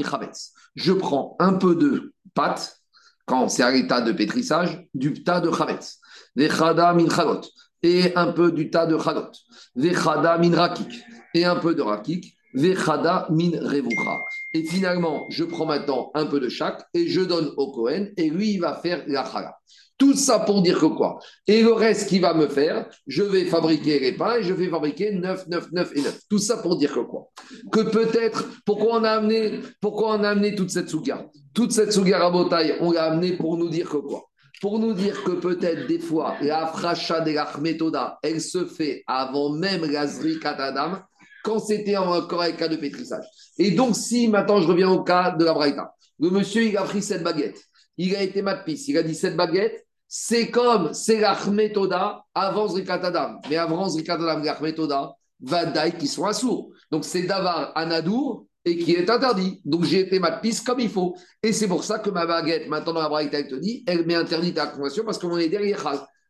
[0.74, 2.78] Je prends un peu de pâte
[3.26, 5.98] quand c'est à l'état de pétrissage du tas de chavetz.
[6.34, 7.06] Vechada min
[7.82, 9.30] et un peu du tas de chagot.
[9.76, 11.02] Vechada min rakik
[11.34, 12.34] et un peu de rakik.
[12.54, 14.18] Vechada min revucha.
[14.54, 18.28] Et finalement, je prends maintenant un peu de chaque et je donne au Cohen et
[18.30, 19.56] lui, il va faire la chala.
[19.98, 21.20] Tout ça pour dire que quoi?
[21.46, 24.68] Et le reste qui va me faire, je vais fabriquer les pains et je vais
[24.68, 26.20] fabriquer 9, 9, 9 et 9.
[26.28, 27.28] Tout ça pour dire que quoi?
[27.70, 31.26] Que peut-être, pourquoi on a amené, pourquoi on a amené toute cette souga?
[31.54, 34.24] Toute cette souga rabotaille, on l'a amené pour nous dire que quoi?
[34.60, 39.04] Pour nous dire que peut-être des fois, la fracha de la méthoda, elle se fait
[39.06, 40.06] avant même la
[40.40, 41.02] katadam,
[41.42, 43.24] quand c'était encore un cas de pétrissage.
[43.58, 46.82] Et donc, si maintenant je reviens au cas de la braïta, le monsieur, il a
[46.82, 47.60] pris cette baguette,
[47.96, 53.40] il a été matpis, il a dit cette baguette, c'est comme c'est l'Achmetoda avant Zrikatadam.
[53.48, 56.70] Mais avant Zrikatadam, l'Achmetoda, Vadaï qui sont assourds.
[56.90, 59.60] Donc c'est Davar Anadour et qui est interdit.
[59.64, 61.16] Donc j'ai été ma piste comme il faut.
[61.42, 64.06] Et c'est pour ça que ma baguette, maintenant dans la Braïta, elle te dit, elle
[64.06, 65.80] m'est interdite à la consommation parce qu'on est derrière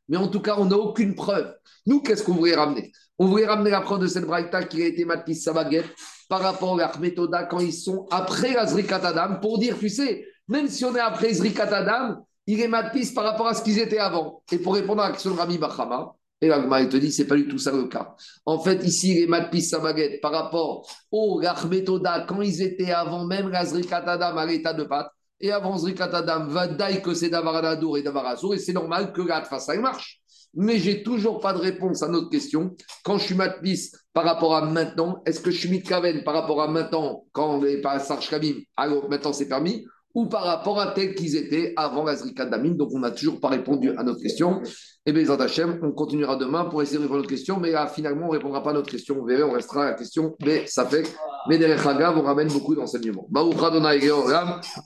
[0.08, 1.54] Mais en tout cas, on n'a aucune preuve.
[1.86, 2.92] Nous, qu'est-ce qu'on voulait ramener?
[3.18, 5.86] On voulait ramener la preuve de cette Braïta qui a été ma piste sa baguette
[6.28, 10.68] par rapport à l'Achmetoda quand ils sont après la Zrikatadam pour dire, tu sais, même
[10.68, 14.42] si on est après Zrikatadam, il est matpis par rapport à ce qu'ils étaient avant.
[14.50, 17.36] Et pour répondre à la question de Rami Bachama, et il te dit, c'est pas
[17.36, 18.16] du tout ça le cas.
[18.44, 22.90] En fait, ici, il est matpis sa baguette par rapport au Rachmetoda, quand ils étaient
[22.90, 25.12] avant même la Zrikatadam à l'état de pâte.
[25.42, 29.76] Et avant Zrikatadam, Vadaï que c'est Davaradadour et Davarasour, et c'est normal que la ça
[29.76, 30.20] marche.
[30.54, 32.76] mais j'ai toujours pas de réponse à notre question.
[33.02, 36.62] Quand je suis matpis par rapport à maintenant, est-ce que je suis mitkaven par rapport
[36.62, 38.30] à maintenant, quand on n'est pas à Sarge
[38.76, 39.84] alors maintenant c'est permis,
[40.14, 43.40] ou par rapport à tel qu'ils étaient avant la Zrika d'Amine Donc on n'a toujours
[43.40, 44.62] pas répondu à notre question.
[45.04, 47.88] Et bien, Hachem, on continuera demain pour essayer de répondre à notre question, mais là,
[47.88, 49.16] finalement, on ne répondra pas à notre question.
[49.16, 51.02] Vous verrez, on restera à la question, mais ça fait.
[51.48, 53.26] Mais derrière Haga, vous ramène beaucoup d'enseignements.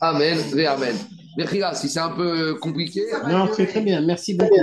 [0.01, 0.97] Amen, et Amen.
[1.37, 3.03] Merci, si c'est un peu compliqué.
[3.29, 4.01] Non, c'est très bien.
[4.01, 4.55] Merci beaucoup.